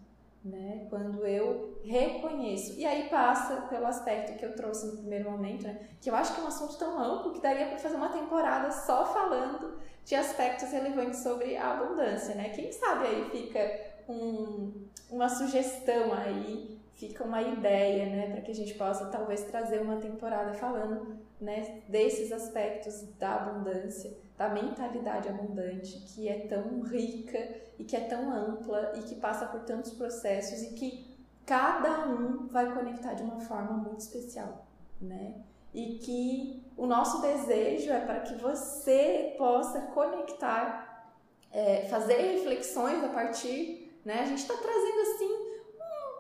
né, 0.45 0.87
quando 0.91 1.25
eu 1.27 1.79
reconheço, 1.85 2.79
e 2.79 2.85
aí 2.85 3.09
passa 3.09 3.63
pelo 3.63 3.87
aspecto 3.87 4.37
que 4.37 4.45
eu 4.45 4.57
trouxe 4.57 4.87
no 4.87 4.97
primeiro 4.99 5.31
momento, 5.31 5.65
né, 5.65 5.89
que 6.01 6.11
eu 6.11 6.15
acho 6.15 6.35
que 6.35 6.41
é 6.41 6.45
um 6.45 6.49
assunto 6.49 6.77
tão 6.79 6.99
amplo 6.99 7.33
que 7.33 7.41
daria 7.41 7.67
para 7.67 7.79
fazer 7.79 7.97
uma 7.97 8.09
temporada 8.09 8.71
só 8.71 9.07
falando 9.07 9.79
de 10.05 10.15
aspectos 10.17 10.71
relevantes 10.71 11.21
sobre 11.21 11.57
a 11.57 11.73
abundância, 11.73 12.35
né, 12.35 12.49
quem 12.51 12.73
sabe 12.73 13.07
aí 13.07 13.31
fica 13.31 13.93
um, 14.09 14.87
uma 15.09 15.29
sugestão 15.29 16.13
aí 16.13 16.81
fica 16.95 17.25
uma 17.25 17.43
ideia, 17.43 18.07
né, 18.07 18.31
para 18.31 18.41
que 18.43 18.51
a 18.51 18.55
gente 18.55 18.75
possa 18.75 19.07
talvez 19.07 19.43
trazer 19.45 19.81
uma 19.81 19.97
temporada 19.97 20.55
falando, 20.55 21.19
né, 21.43 21.83
desses 21.89 22.31
aspectos 22.31 23.03
da 23.19 23.35
abundância, 23.35 24.17
da 24.39 24.49
mentalidade 24.49 25.29
abundante, 25.29 25.99
que 26.15 26.29
é 26.29 26.47
tão 26.47 26.83
rica 26.83 27.37
e 27.79 27.85
que 27.85 27.97
é 27.97 28.01
tão 28.01 28.33
ampla 28.33 28.93
e 28.97 29.03
que 29.03 29.17
passa 29.17 29.47
por 29.47 29.61
tantos 29.63 29.93
processos 29.93 30.63
e 30.63 30.75
que 30.75 31.17
cada 31.45 32.07
um 32.07 32.47
vai 32.47 32.73
conectar 32.73 33.15
de 33.15 33.25
uma 33.25 33.41
forma 33.41 33.73
muito 33.73 33.99
especial, 33.99 34.67
né? 35.01 35.43
E 35.75 35.99
que 35.99 36.65
o 36.77 36.87
nosso 36.87 37.21
desejo 37.21 37.91
é 37.91 38.01
para 38.01 38.21
que 38.21 38.35
você 38.37 39.35
possa 39.37 39.81
conectar, 39.81 41.13
é, 41.51 41.87
fazer 41.89 42.15
reflexões 42.35 43.03
a 43.03 43.09
partir, 43.09 44.01
né? 44.05 44.21
A 44.21 44.27
gente 44.27 44.43
está 44.43 44.55
trazendo 44.57 45.01
assim 45.01 45.53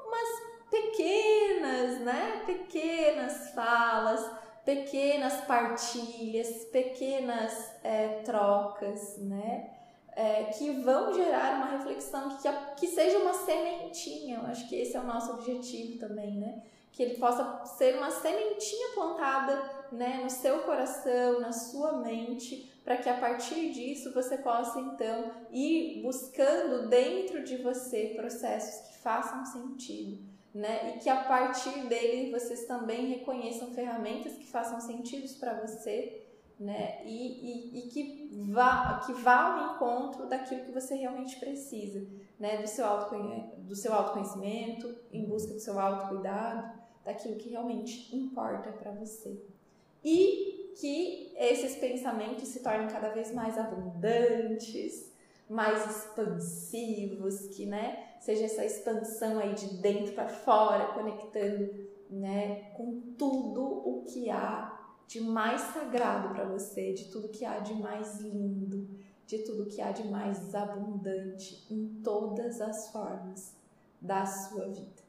umas 0.04 0.68
pequenas, 0.68 2.00
né? 2.00 2.42
Pequenas 2.44 3.50
falas, 3.50 4.41
pequenas 4.64 5.40
partilhas, 5.42 6.64
pequenas 6.66 7.72
é, 7.82 8.22
trocas, 8.24 9.18
né? 9.18 9.70
É, 10.14 10.44
que 10.44 10.70
vão 10.82 11.14
gerar 11.14 11.56
uma 11.56 11.78
reflexão 11.78 12.36
que, 12.36 12.48
que 12.76 12.86
seja 12.86 13.18
uma 13.18 13.32
sementinha. 13.32 14.38
Eu 14.38 14.46
acho 14.46 14.68
que 14.68 14.76
esse 14.76 14.96
é 14.96 15.00
o 15.00 15.06
nosso 15.06 15.32
objetivo 15.32 15.98
também, 15.98 16.36
né? 16.36 16.62
Que 16.92 17.02
ele 17.02 17.16
possa 17.16 17.64
ser 17.64 17.96
uma 17.96 18.10
sementinha 18.10 18.90
plantada 18.94 19.86
né, 19.90 20.20
no 20.22 20.28
seu 20.28 20.60
coração, 20.60 21.40
na 21.40 21.50
sua 21.50 21.94
mente, 21.98 22.70
para 22.84 22.98
que 22.98 23.08
a 23.08 23.16
partir 23.16 23.72
disso 23.72 24.12
você 24.12 24.36
possa 24.36 24.78
então 24.80 25.32
ir 25.50 26.02
buscando 26.02 26.88
dentro 26.88 27.42
de 27.42 27.56
você 27.56 28.12
processos 28.14 28.88
que 28.88 28.98
façam 28.98 29.46
sentido 29.46 30.31
né? 30.54 30.94
E 30.94 30.98
que 30.98 31.08
a 31.08 31.24
partir 31.24 31.86
dele 31.86 32.30
vocês 32.30 32.66
também 32.66 33.06
reconheçam 33.06 33.72
ferramentas 33.72 34.34
que 34.34 34.46
façam 34.46 34.80
sentido 34.80 35.28
para 35.38 35.60
você, 35.60 36.26
né? 36.60 37.02
E, 37.04 37.08
e, 37.10 37.78
e, 37.78 37.88
que, 37.88 38.30
vá, 38.52 39.00
que 39.06 39.12
vá 39.14 39.40
ao 39.42 39.74
encontro 39.74 40.26
daquilo 40.28 40.64
que 40.64 40.72
você 40.72 40.94
realmente 40.94 41.38
precisa, 41.40 42.06
né? 42.38 42.58
Do 42.60 42.68
seu, 42.68 42.86
do 43.58 43.74
seu 43.74 43.92
autoconhecimento, 43.92 44.94
em 45.12 45.24
busca 45.24 45.54
do 45.54 45.60
seu 45.60 45.78
autocuidado, 45.80 46.80
daquilo 47.04 47.36
que 47.36 47.50
realmente 47.50 48.14
importa 48.14 48.70
para 48.72 48.92
você. 48.92 49.42
E 50.04 50.74
que 50.78 51.32
esses 51.36 51.76
pensamentos 51.76 52.48
se 52.48 52.60
tornem 52.60 52.88
cada 52.88 53.10
vez 53.10 53.32
mais 53.32 53.58
abundantes, 53.58 55.12
mais 55.48 55.84
expansivos, 55.86 57.48
que, 57.48 57.66
né? 57.66 58.11
Seja 58.22 58.44
essa 58.44 58.64
expansão 58.64 59.38
aí 59.38 59.52
de 59.52 59.66
dentro 59.78 60.12
para 60.14 60.28
fora, 60.28 60.94
conectando, 60.94 61.88
né, 62.08 62.70
com 62.76 63.00
tudo 63.18 63.62
o 63.62 64.04
que 64.04 64.30
há 64.30 64.80
de 65.08 65.20
mais 65.20 65.60
sagrado 65.60 66.32
para 66.32 66.44
você, 66.44 66.92
de 66.92 67.10
tudo 67.10 67.28
que 67.28 67.44
há 67.44 67.58
de 67.58 67.74
mais 67.74 68.20
lindo, 68.20 68.88
de 69.26 69.38
tudo 69.38 69.66
que 69.66 69.80
há 69.80 69.90
de 69.90 70.06
mais 70.08 70.54
abundante 70.54 71.66
em 71.68 72.00
todas 72.02 72.60
as 72.60 72.90
formas, 72.90 73.54
da 74.00 74.24
sua 74.24 74.68
vida. 74.68 75.02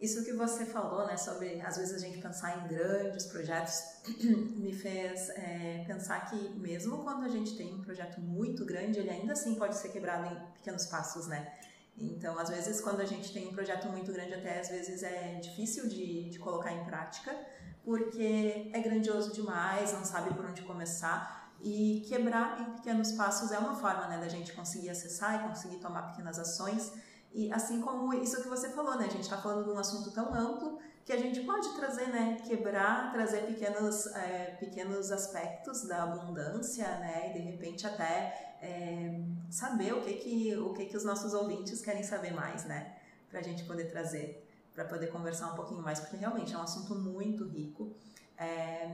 Isso 0.00 0.24
que 0.24 0.32
você 0.32 0.64
falou, 0.64 1.06
né, 1.06 1.16
sobre 1.16 1.60
às 1.60 1.76
vezes 1.76 1.94
a 1.94 1.98
gente 1.98 2.18
pensar 2.18 2.64
em 2.64 2.68
grandes 2.68 3.26
projetos, 3.26 3.74
me 4.56 4.72
fez 4.72 5.30
é, 5.30 5.84
pensar 5.86 6.28
que 6.30 6.36
mesmo 6.58 6.98
quando 6.98 7.24
a 7.24 7.28
gente 7.28 7.56
tem 7.56 7.74
um 7.74 7.80
projeto 7.80 8.20
muito 8.20 8.64
grande, 8.64 9.00
ele 9.00 9.10
ainda 9.10 9.32
assim 9.32 9.56
pode 9.56 9.76
ser 9.76 9.88
quebrado 9.90 10.26
em 10.26 10.52
pequenos 10.54 10.86
passos, 10.86 11.26
né? 11.26 11.52
Então, 11.96 12.38
às 12.38 12.48
vezes, 12.48 12.80
quando 12.80 13.00
a 13.00 13.04
gente 13.04 13.32
tem 13.32 13.48
um 13.48 13.52
projeto 13.52 13.88
muito 13.88 14.12
grande, 14.12 14.34
até 14.34 14.60
às 14.60 14.68
vezes 14.68 15.02
é 15.02 15.38
difícil 15.40 15.88
de, 15.88 16.30
de 16.30 16.38
colocar 16.38 16.72
em 16.72 16.84
prática, 16.84 17.36
porque 17.84 18.70
é 18.72 18.80
grandioso 18.80 19.32
demais, 19.32 19.92
não 19.92 20.04
sabe 20.04 20.34
por 20.34 20.44
onde 20.44 20.62
começar. 20.62 21.50
E 21.60 22.04
quebrar 22.08 22.60
em 22.60 22.72
pequenos 22.76 23.12
passos 23.12 23.52
é 23.52 23.58
uma 23.58 23.74
forma 23.74 24.08
né, 24.08 24.18
da 24.18 24.28
gente 24.28 24.52
conseguir 24.52 24.90
acessar 24.90 25.44
e 25.44 25.48
conseguir 25.48 25.76
tomar 25.76 26.02
pequenas 26.10 26.36
ações 26.38 26.92
e 27.34 27.50
assim 27.52 27.80
como 27.80 28.12
isso 28.12 28.42
que 28.42 28.48
você 28.48 28.68
falou, 28.70 28.96
né? 28.96 29.06
A 29.06 29.10
gente 29.10 29.22
está 29.22 29.38
falando 29.38 29.64
de 29.64 29.70
um 29.70 29.78
assunto 29.78 30.10
tão 30.10 30.34
amplo 30.34 30.78
que 31.04 31.12
a 31.12 31.16
gente 31.16 31.40
pode 31.40 31.74
trazer, 31.74 32.06
né? 32.08 32.36
Quebrar, 32.46 33.12
trazer 33.12 33.46
pequenos, 33.46 34.06
é, 34.14 34.56
pequenos 34.58 35.10
aspectos 35.10 35.86
da 35.86 36.04
abundância, 36.04 36.86
né? 36.98 37.30
E 37.30 37.32
de 37.32 37.38
repente 37.40 37.86
até 37.86 38.56
é, 38.62 39.20
saber 39.50 39.92
o 39.94 40.02
que 40.02 40.14
que, 40.14 40.56
o 40.56 40.72
que 40.72 40.86
que 40.86 40.96
os 40.96 41.04
nossos 41.04 41.34
ouvintes 41.34 41.80
querem 41.80 42.04
saber 42.04 42.32
mais, 42.32 42.64
né? 42.64 42.96
Para 43.28 43.40
a 43.40 43.42
gente 43.42 43.64
poder 43.64 43.86
trazer, 43.86 44.46
para 44.74 44.84
poder 44.84 45.08
conversar 45.08 45.52
um 45.52 45.56
pouquinho 45.56 45.82
mais, 45.82 45.98
porque 45.98 46.16
realmente 46.16 46.54
é 46.54 46.58
um 46.58 46.62
assunto 46.62 46.94
muito 46.94 47.48
rico. 47.48 47.92
É, 48.38 48.88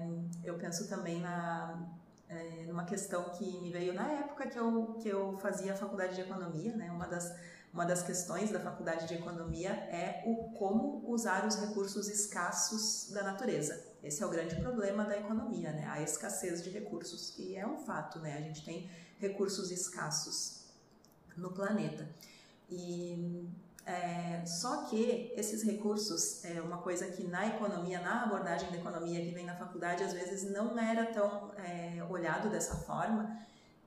eu 0.44 0.56
penso 0.58 0.88
também 0.88 1.20
na, 1.20 1.86
é, 2.28 2.64
numa 2.66 2.84
questão 2.84 3.24
que 3.30 3.60
me 3.60 3.70
veio 3.70 3.92
na 3.92 4.10
época 4.12 4.46
que 4.46 4.58
eu, 4.58 4.94
que 5.00 5.08
eu 5.08 5.36
fazia 5.38 5.74
a 5.74 5.76
faculdade 5.76 6.14
de 6.14 6.22
economia, 6.22 6.74
né? 6.74 6.90
Uma 6.90 7.06
das 7.06 7.34
uma 7.72 7.84
das 7.84 8.02
questões 8.02 8.50
da 8.50 8.58
faculdade 8.58 9.06
de 9.06 9.14
economia 9.14 9.70
é 9.70 10.22
o 10.26 10.50
como 10.52 11.04
usar 11.06 11.46
os 11.46 11.56
recursos 11.56 12.08
escassos 12.08 13.10
da 13.12 13.22
natureza. 13.22 13.84
Esse 14.02 14.22
é 14.22 14.26
o 14.26 14.30
grande 14.30 14.56
problema 14.56 15.04
da 15.04 15.18
economia, 15.18 15.72
né? 15.72 15.86
A 15.86 16.00
escassez 16.00 16.62
de 16.62 16.70
recursos, 16.70 17.30
que 17.30 17.56
é 17.56 17.66
um 17.66 17.78
fato, 17.78 18.18
né? 18.20 18.36
A 18.38 18.40
gente 18.40 18.64
tem 18.64 18.88
recursos 19.18 19.70
escassos 19.70 20.64
no 21.36 21.52
planeta. 21.52 22.08
E 22.70 23.48
é, 23.84 24.44
só 24.44 24.84
que 24.84 25.32
esses 25.36 25.62
recursos 25.62 26.44
é 26.44 26.60
uma 26.60 26.78
coisa 26.78 27.06
que 27.06 27.24
na 27.24 27.46
economia, 27.46 28.00
na 28.00 28.24
abordagem 28.24 28.70
da 28.70 28.76
economia 28.76 29.20
que 29.20 29.30
vem 29.30 29.46
na 29.46 29.56
faculdade, 29.56 30.04
às 30.04 30.12
vezes 30.12 30.50
não 30.50 30.78
era 30.78 31.06
tão 31.06 31.52
é, 31.56 32.04
olhado 32.08 32.50
dessa 32.50 32.76
forma, 32.76 33.38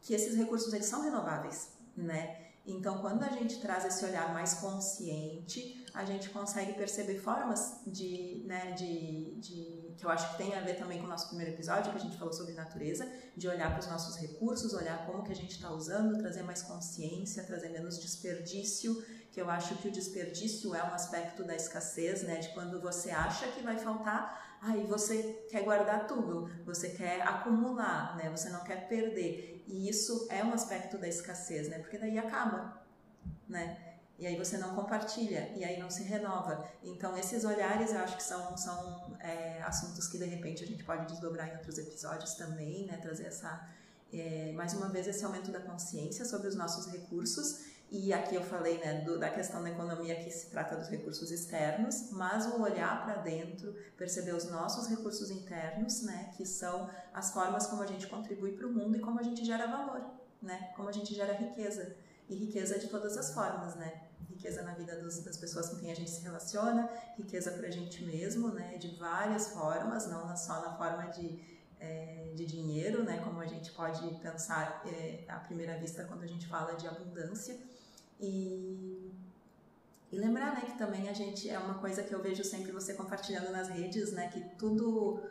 que 0.02 0.14
esses 0.14 0.36
recursos 0.36 0.74
eles 0.74 0.88
são 0.88 1.04
renováveis, 1.04 1.70
né? 1.96 2.51
Então, 2.66 3.00
quando 3.00 3.24
a 3.24 3.30
gente 3.30 3.60
traz 3.60 3.86
esse 3.86 4.06
olhar 4.06 4.34
mais 4.34 4.56
consciente, 4.56 5.84
a 5.94 6.06
gente 6.06 6.30
consegue 6.30 6.74
perceber 6.74 7.18
formas 7.20 7.82
de, 7.88 8.44
né, 8.46 8.72
de, 8.74 9.36
de, 9.36 9.96
que 9.98 10.06
eu 10.06 10.10
acho 10.10 10.32
que 10.32 10.38
tem 10.38 10.54
a 10.54 10.62
ver 10.62 10.76
também 10.76 11.00
com 11.00 11.06
o 11.06 11.10
nosso 11.10 11.28
primeiro 11.28 11.52
episódio, 11.54 11.92
que 11.92 11.98
a 11.98 12.02
gente 12.02 12.18
falou 12.18 12.32
sobre 12.32 12.54
natureza, 12.54 13.12
de 13.36 13.48
olhar 13.48 13.72
para 13.72 13.80
os 13.80 13.88
nossos 13.88 14.16
recursos, 14.18 14.74
olhar 14.74 15.06
como 15.08 15.24
que 15.24 15.32
a 15.32 15.36
gente 15.36 15.52
está 15.52 15.72
usando, 15.72 16.18
trazer 16.20 16.44
mais 16.44 16.62
consciência, 16.62 17.44
trazer 17.44 17.70
menos 17.70 18.00
desperdício, 18.00 19.04
que 19.32 19.42
eu 19.42 19.50
acho 19.50 19.76
que 19.78 19.88
o 19.88 19.92
desperdício 19.92 20.76
é 20.76 20.84
um 20.84 20.94
aspecto 20.94 21.44
da 21.44 21.56
escassez, 21.56 22.24
né, 22.24 22.38
de 22.38 22.50
quando 22.50 22.80
você 22.80 23.10
acha 23.10 23.48
que 23.48 23.64
vai 23.64 23.78
faltar, 23.78 24.51
aí 24.62 24.86
você 24.86 25.46
quer 25.50 25.64
guardar 25.64 26.08
tudo, 26.08 26.50
você 26.64 26.90
quer 26.90 27.22
acumular, 27.22 28.16
né, 28.16 28.30
você 28.30 28.50
não 28.50 28.64
quer 28.64 28.88
perder. 28.88 29.64
E 29.68 29.90
isso 29.90 30.28
é 30.30 30.44
um 30.44 30.54
aspecto 30.54 30.98
da 30.98 31.08
escassez, 31.08 31.70
né? 31.70 31.80
Porque 31.80 31.98
daí 31.98 32.18
acaba, 32.18 32.84
né? 33.48 33.92
E 34.20 34.28
aí 34.28 34.38
você 34.38 34.58
não 34.58 34.76
compartilha, 34.76 35.52
e 35.56 35.64
aí 35.64 35.80
não 35.80 35.90
se 35.90 36.04
renova. 36.04 36.64
Então, 36.84 37.18
esses 37.18 37.44
olhares 37.44 37.92
eu 37.92 38.00
acho 38.00 38.16
que 38.18 38.24
são, 38.24 38.56
são 38.56 39.18
é, 39.20 39.60
assuntos 39.64 40.08
que 40.08 40.18
de 40.20 40.26
repente 40.26 40.64
a 40.64 40.68
gente 40.68 40.84
pode 40.84 41.08
desdobrar 41.08 41.50
em 41.50 41.54
outros 41.54 41.80
episódios 41.80 42.36
também, 42.36 42.86
né? 42.86 42.98
Trazer 42.98 43.26
essa, 43.26 43.68
é, 44.14 44.52
mais 44.52 44.74
uma 44.74 44.90
vez, 44.90 45.08
esse 45.08 45.26
aumento 45.26 45.52
da 45.52 45.60
consciência 45.60 46.24
sobre 46.24 46.48
os 46.48 46.56
nossos 46.56 46.92
recursos 46.92 47.66
e 47.92 48.14
aqui 48.14 48.36
eu 48.36 48.42
falei 48.42 48.78
né, 48.78 49.02
do, 49.02 49.20
da 49.20 49.30
questão 49.30 49.62
da 49.62 49.70
economia 49.70 50.16
que 50.16 50.32
se 50.32 50.50
trata 50.50 50.78
dos 50.78 50.88
recursos 50.88 51.30
externos, 51.30 52.10
mas 52.12 52.46
o 52.46 52.62
olhar 52.62 53.04
para 53.04 53.16
dentro, 53.16 53.76
perceber 53.98 54.34
os 54.34 54.50
nossos 54.50 54.88
recursos 54.88 55.30
internos, 55.30 56.02
né, 56.04 56.32
que 56.38 56.46
são 56.46 56.90
as 57.14 57.34
formas 57.34 57.68
como 57.68 57.84
a 57.84 57.86
gente 57.86 58.08
contribui 58.08 58.54
para 58.54 58.66
o 58.66 58.72
mundo 58.72 58.96
e 58.96 59.02
como 59.02 59.20
a 59.20 59.24
gente 59.24 59.44
gera 59.44 59.68
valor, 59.68 60.10
né, 60.42 60.72
como 60.74 60.88
a 60.88 60.92
gente 60.94 61.14
gera 61.14 61.34
riqueza. 61.34 61.94
E 62.30 62.36
riqueza 62.36 62.80
de 62.80 62.88
todas 62.88 63.18
as 63.18 63.34
formas, 63.34 63.76
né? 63.76 64.04
Riqueza 64.30 64.62
na 64.62 64.74
vida 64.74 64.96
dos, 65.02 65.20
das 65.20 65.36
pessoas 65.36 65.68
com 65.68 65.76
quem 65.76 65.92
a 65.92 65.96
gente 65.96 66.10
se 66.10 66.22
relaciona, 66.22 66.90
riqueza 67.18 67.52
para 67.52 67.68
a 67.68 67.72
gente 67.72 68.06
mesmo, 68.06 68.54
né? 68.54 68.78
De 68.78 68.96
várias 68.96 69.50
formas, 69.50 70.08
não 70.08 70.34
só 70.38 70.62
na 70.62 70.78
forma 70.78 71.08
de 71.08 71.62
é, 71.82 72.32
de 72.36 72.46
dinheiro, 72.46 73.04
né, 73.04 73.20
como 73.24 73.42
a 73.42 73.48
gente 73.48 73.72
pode 73.72 74.08
pensar 74.20 74.84
é, 74.86 75.26
à 75.28 75.40
primeira 75.40 75.78
vista 75.78 76.06
quando 76.06 76.22
a 76.24 76.28
gente 76.28 76.48
fala 76.48 76.76
de 76.76 76.88
abundância, 76.88 77.60
e, 78.22 79.12
e 80.12 80.18
lembrar, 80.18 80.54
né, 80.54 80.62
que 80.62 80.78
também 80.78 81.10
a 81.10 81.14
gente 81.14 81.50
é 81.50 81.58
uma 81.58 81.76
coisa 81.76 82.04
que 82.04 82.14
eu 82.14 82.22
vejo 82.22 82.44
sempre 82.44 82.72
você 82.72 82.94
compartilhando 82.94 83.52
nas 83.52 83.68
redes, 83.70 84.12
né, 84.12 84.30
que 84.30 84.40
tudo 84.58 85.22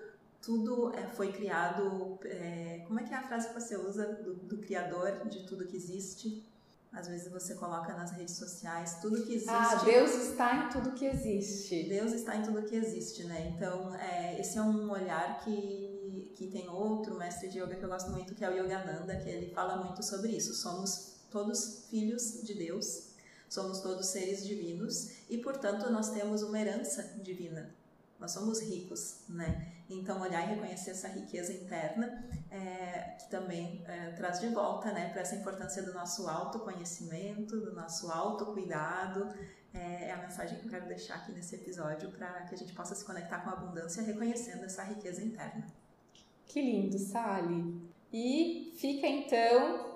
tudo 0.43 0.93
é, 0.95 1.07
foi 1.09 1.33
criado. 1.33 2.19
É, 2.25 2.83
como 2.87 2.99
é 2.99 3.05
que 3.05 3.13
é 3.13 3.17
a 3.17 3.23
frase 3.23 3.49
que 3.49 3.55
você 3.55 3.77
usa 3.77 4.07
do, 4.07 4.35
do, 4.35 4.59
criador 4.59 5.29
de 5.29 5.47
tudo 5.47 5.67
que 5.67 5.77
existe? 5.77 6.47
Às 6.93 7.07
vezes 7.07 7.31
você 7.31 7.55
coloca 7.55 7.93
nas 7.93 8.11
redes 8.13 8.37
sociais 8.37 8.99
tudo 9.01 9.23
que 9.25 9.35
existe. 9.35 9.51
Ah, 9.51 9.77
Deus 9.85 10.13
está 10.13 10.57
em 10.57 10.69
tudo 10.71 10.93
que 10.93 11.05
existe. 11.05 11.89
Deus 11.89 12.13
está 12.13 12.37
em 12.37 12.43
tudo 12.43 12.63
que 12.63 12.75
existe, 12.75 13.25
né? 13.25 13.53
Então, 13.55 13.95
é, 13.95 14.41
esse 14.41 14.59
é 14.59 14.63
um 14.63 14.91
olhar 14.91 15.39
que, 15.45 16.33
que 16.35 16.49
tem 16.49 16.69
outro 16.69 17.17
mestre 17.17 17.49
de 17.49 17.61
yoga 17.61 17.77
que 17.77 17.85
eu 17.85 17.89
gosto 17.89 18.11
muito, 18.11 18.35
que 18.35 18.45
é 18.45 18.51
o 18.51 18.55
Yogananda, 18.55 19.17
que 19.19 19.29
ele 19.29 19.55
fala 19.55 19.85
muito 19.85 20.03
sobre 20.03 20.33
isso. 20.33 20.53
Somos 20.55 21.10
todos 21.31 21.87
filhos 21.91 22.43
de 22.43 22.55
Deus, 22.55 23.11
somos 23.49 23.81
todos 23.81 24.07
seres 24.07 24.47
divinos 24.47 25.11
e, 25.29 25.39
portanto, 25.39 25.91
nós 25.91 26.11
temos 26.11 26.43
uma 26.43 26.59
herança 26.59 27.03
divina. 27.23 27.75
Nós 28.19 28.33
somos 28.33 28.61
ricos, 28.61 29.21
né? 29.29 29.73
Então, 29.89 30.21
olhar 30.21 30.47
e 30.47 30.55
reconhecer 30.55 30.91
essa 30.91 31.09
riqueza 31.09 31.53
interna, 31.53 32.23
é, 32.51 33.17
que 33.19 33.31
também 33.31 33.83
é, 33.89 34.11
traz 34.11 34.39
de 34.39 34.49
volta, 34.49 34.93
né, 34.93 35.09
para 35.09 35.23
essa 35.23 35.35
importância 35.35 35.83
do 35.83 35.93
nosso 35.95 36.29
autoconhecimento, 36.29 37.59
do 37.59 37.73
nosso 37.73 38.11
autocuidado. 38.11 39.35
É, 39.73 40.09
é 40.09 40.13
a 40.13 40.19
mensagem 40.19 40.59
que 40.59 40.67
eu 40.67 40.71
quero 40.71 40.87
deixar 40.87 41.15
aqui 41.15 41.33
nesse 41.33 41.55
episódio 41.55 42.11
para 42.11 42.43
que 42.43 42.55
a 42.55 42.59
gente 42.59 42.73
possa 42.75 42.95
se 42.95 43.05
conectar 43.05 43.41
com 43.41 43.51
a 43.51 43.53
abundância, 43.55 44.03
reconhecendo 44.03 44.65
essa 44.65 44.83
riqueza 44.85 45.23
interna. 45.23 45.67
Que 46.47 46.61
lindo, 46.61 46.99
Sally! 46.99 47.91
E 48.13 48.75
fica 48.77 49.07
então 49.07 49.90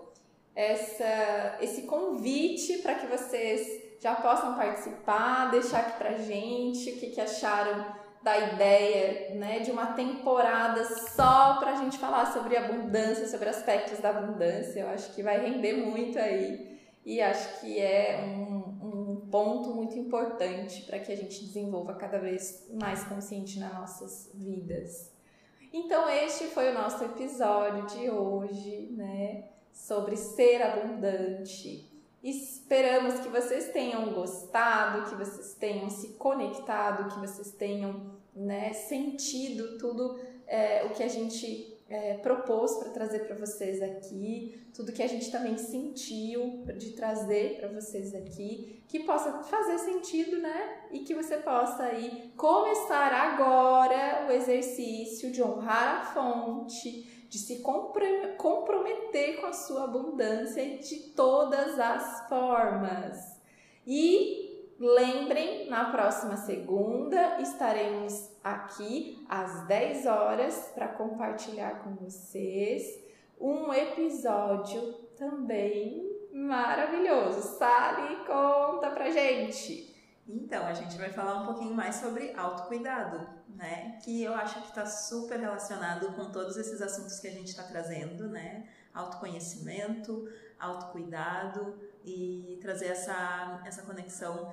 essa, 0.55 1.59
esse 1.61 1.83
convite 1.83 2.79
para 2.79 2.95
que 2.95 3.07
vocês 3.07 3.83
já 4.01 4.15
possam 4.15 4.55
participar, 4.55 5.51
deixar 5.51 5.81
aqui 5.81 5.99
pra 5.99 6.13
gente 6.19 6.91
o 6.91 6.97
que, 6.97 7.09
que 7.09 7.21
acharam 7.21 8.05
da 8.23 8.39
ideia 8.39 9.35
né, 9.35 9.59
de 9.61 9.71
uma 9.71 9.89
temporada 9.89 10.85
só 10.85 11.59
para 11.59 11.73
a 11.73 11.77
gente 11.77 11.99
falar 11.99 12.33
sobre 12.33 12.57
abundância, 12.57 13.29
sobre 13.29 13.49
aspectos 13.49 13.99
da 13.99 14.11
abundância. 14.11 14.81
Eu 14.81 14.89
acho 14.89 15.15
que 15.15 15.23
vai 15.23 15.39
render 15.39 15.75
muito 15.75 16.19
aí 16.19 16.79
e 17.05 17.21
acho 17.21 17.61
que 17.61 17.79
é 17.79 18.25
um, 18.25 19.13
um 19.15 19.29
ponto 19.31 19.71
muito 19.75 19.99
importante 19.99 20.83
para 20.83 20.99
que 20.99 21.13
a 21.13 21.17
gente 21.17 21.45
desenvolva 21.45 21.95
cada 21.95 22.19
vez 22.19 22.67
mais 22.73 23.05
consciente 23.05 23.59
nas 23.59 23.75
nossas 23.75 24.31
vidas. 24.33 25.13
Então, 25.71 26.09
este 26.09 26.45
foi 26.45 26.71
o 26.71 26.75
nosso 26.75 27.05
episódio 27.05 27.87
de 27.87 28.09
hoje, 28.09 28.93
né? 28.93 29.45
Sobre 29.75 30.17
ser 30.17 30.63
abundante. 30.63 31.91
Esperamos 32.23 33.21
que 33.21 33.29
vocês 33.29 33.71
tenham 33.71 34.15
gostado, 34.15 35.11
que 35.11 35.17
vocês 35.17 35.55
tenham 35.55 35.91
se 35.91 36.15
conectado, 36.15 37.13
que 37.13 37.19
vocês 37.19 37.53
tenham 37.53 38.15
né, 38.35 38.73
sentido 38.73 39.77
tudo 39.77 40.19
é, 40.47 40.85
o 40.87 40.91
que 40.91 41.03
a 41.03 41.09
gente 41.09 41.75
é, 41.89 42.15
propôs 42.15 42.77
para 42.77 42.91
trazer 42.91 43.27
para 43.27 43.37
vocês 43.37 43.83
aqui, 43.83 44.67
tudo 44.75 44.93
que 44.93 45.03
a 45.03 45.07
gente 45.07 45.31
também 45.31 45.59
sentiu 45.59 46.65
de 46.77 46.93
trazer 46.93 47.59
para 47.59 47.69
vocês 47.69 48.15
aqui, 48.15 48.83
que 48.89 49.01
possa 49.01 49.43
fazer 49.45 49.79
sentido, 49.79 50.39
né? 50.39 50.87
E 50.91 51.01
que 51.01 51.15
você 51.15 51.37
possa 51.37 51.85
aí 51.85 52.33
começar 52.37 53.13
agora 53.13 54.27
o 54.29 54.33
exercício 54.33 55.31
de 55.31 55.43
honrar 55.43 56.01
a 56.01 56.05
fonte, 56.07 57.14
de 57.35 57.41
se 57.41 57.63
comprometer 58.39 59.41
com 59.41 59.47
a 59.49 59.53
sua 59.53 59.85
abundância 59.85 60.79
de 60.79 60.97
todas 61.17 61.81
as 61.81 62.29
formas. 62.29 63.41
E 63.85 64.73
lembrem, 64.79 65.69
na 65.69 65.91
próxima 65.91 66.37
segunda 66.37 67.41
estaremos 67.41 68.31
aqui 68.45 69.27
às 69.29 69.67
10 69.67 70.07
horas 70.07 70.71
para 70.77 70.87
compartilhar 70.87 71.83
com 71.83 71.97
vocês 71.97 73.03
um 73.41 73.75
episódio 73.75 74.93
também 75.19 76.09
maravilhoso. 76.33 77.41
Sally, 77.59 78.15
conta 78.27 78.91
pra 78.91 79.11
gente! 79.11 79.93
Então, 80.29 80.65
a 80.65 80.73
gente 80.73 80.97
vai 80.97 81.11
falar 81.11 81.43
um 81.43 81.47
pouquinho 81.47 81.75
mais 81.75 81.97
sobre 81.97 82.33
autocuidado, 82.37 83.29
né? 83.55 83.99
Que 84.03 84.23
eu 84.23 84.35
acho 84.35 84.61
que 84.63 84.69
está 84.69 84.87
super 84.87 85.39
relacionado 85.39 86.13
com 86.15 86.31
todos 86.31 86.57
esses 86.57 86.81
assuntos 86.83 87.19
que 87.19 87.29
a 87.29 87.33
gente 87.33 87.49
está 87.49 87.63
trazendo, 87.63 88.29
né? 88.29 88.69
Autoconhecimento, 88.93 90.29
autocuidado 90.59 91.79
e 92.05 92.59
trazer 92.61 92.87
essa, 92.87 93.63
essa 93.65 93.83
conexão 93.83 94.53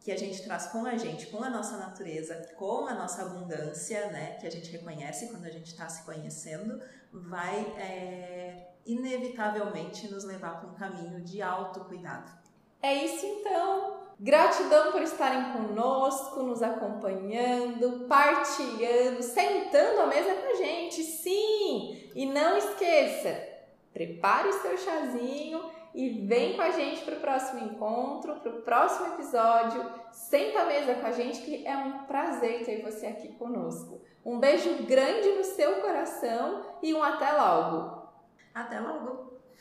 que 0.00 0.12
a 0.12 0.16
gente 0.16 0.42
traz 0.44 0.66
com 0.68 0.86
a 0.86 0.96
gente, 0.96 1.26
com 1.26 1.42
a 1.42 1.50
nossa 1.50 1.76
natureza, 1.76 2.54
com 2.56 2.86
a 2.86 2.94
nossa 2.94 3.22
abundância, 3.22 4.10
né? 4.12 4.36
Que 4.36 4.46
a 4.46 4.50
gente 4.50 4.70
reconhece 4.70 5.28
quando 5.28 5.46
a 5.46 5.50
gente 5.50 5.66
está 5.66 5.88
se 5.88 6.04
conhecendo, 6.04 6.80
vai 7.12 7.60
é, 7.76 8.70
inevitavelmente 8.86 10.08
nos 10.08 10.22
levar 10.22 10.60
para 10.60 10.68
um 10.68 10.74
caminho 10.74 11.20
de 11.20 11.42
autocuidado. 11.42 12.30
É 12.80 12.94
isso 13.04 13.26
então. 13.26 14.05
Gratidão 14.18 14.92
por 14.92 15.02
estarem 15.02 15.52
conosco, 15.52 16.42
nos 16.42 16.62
acompanhando, 16.62 18.06
partilhando, 18.08 19.22
sentando 19.22 20.00
à 20.00 20.06
mesa 20.06 20.34
com 20.34 20.52
a 20.52 20.54
gente, 20.54 21.02
sim! 21.02 22.10
E 22.14 22.24
não 22.24 22.56
esqueça, 22.56 23.38
prepare 23.92 24.48
o 24.48 24.52
seu 24.54 24.78
chazinho 24.78 25.62
e 25.94 26.08
vem 26.26 26.56
com 26.56 26.62
a 26.62 26.70
gente 26.70 27.02
para 27.04 27.16
o 27.16 27.20
próximo 27.20 27.64
encontro, 27.64 28.36
para 28.36 28.52
o 28.52 28.62
próximo 28.62 29.14
episódio. 29.14 29.84
Senta 30.12 30.60
à 30.60 30.64
mesa 30.64 30.94
com 30.94 31.06
a 31.06 31.12
gente 31.12 31.42
que 31.42 31.66
é 31.66 31.76
um 31.76 32.04
prazer 32.04 32.64
ter 32.64 32.80
você 32.82 33.06
aqui 33.06 33.28
conosco. 33.34 34.00
Um 34.24 34.38
beijo 34.38 34.82
grande 34.84 35.28
no 35.32 35.44
seu 35.44 35.82
coração 35.82 36.64
e 36.82 36.94
um 36.94 37.02
até 37.02 37.32
logo! 37.32 38.08
Até 38.54 38.80
logo! 38.80 39.25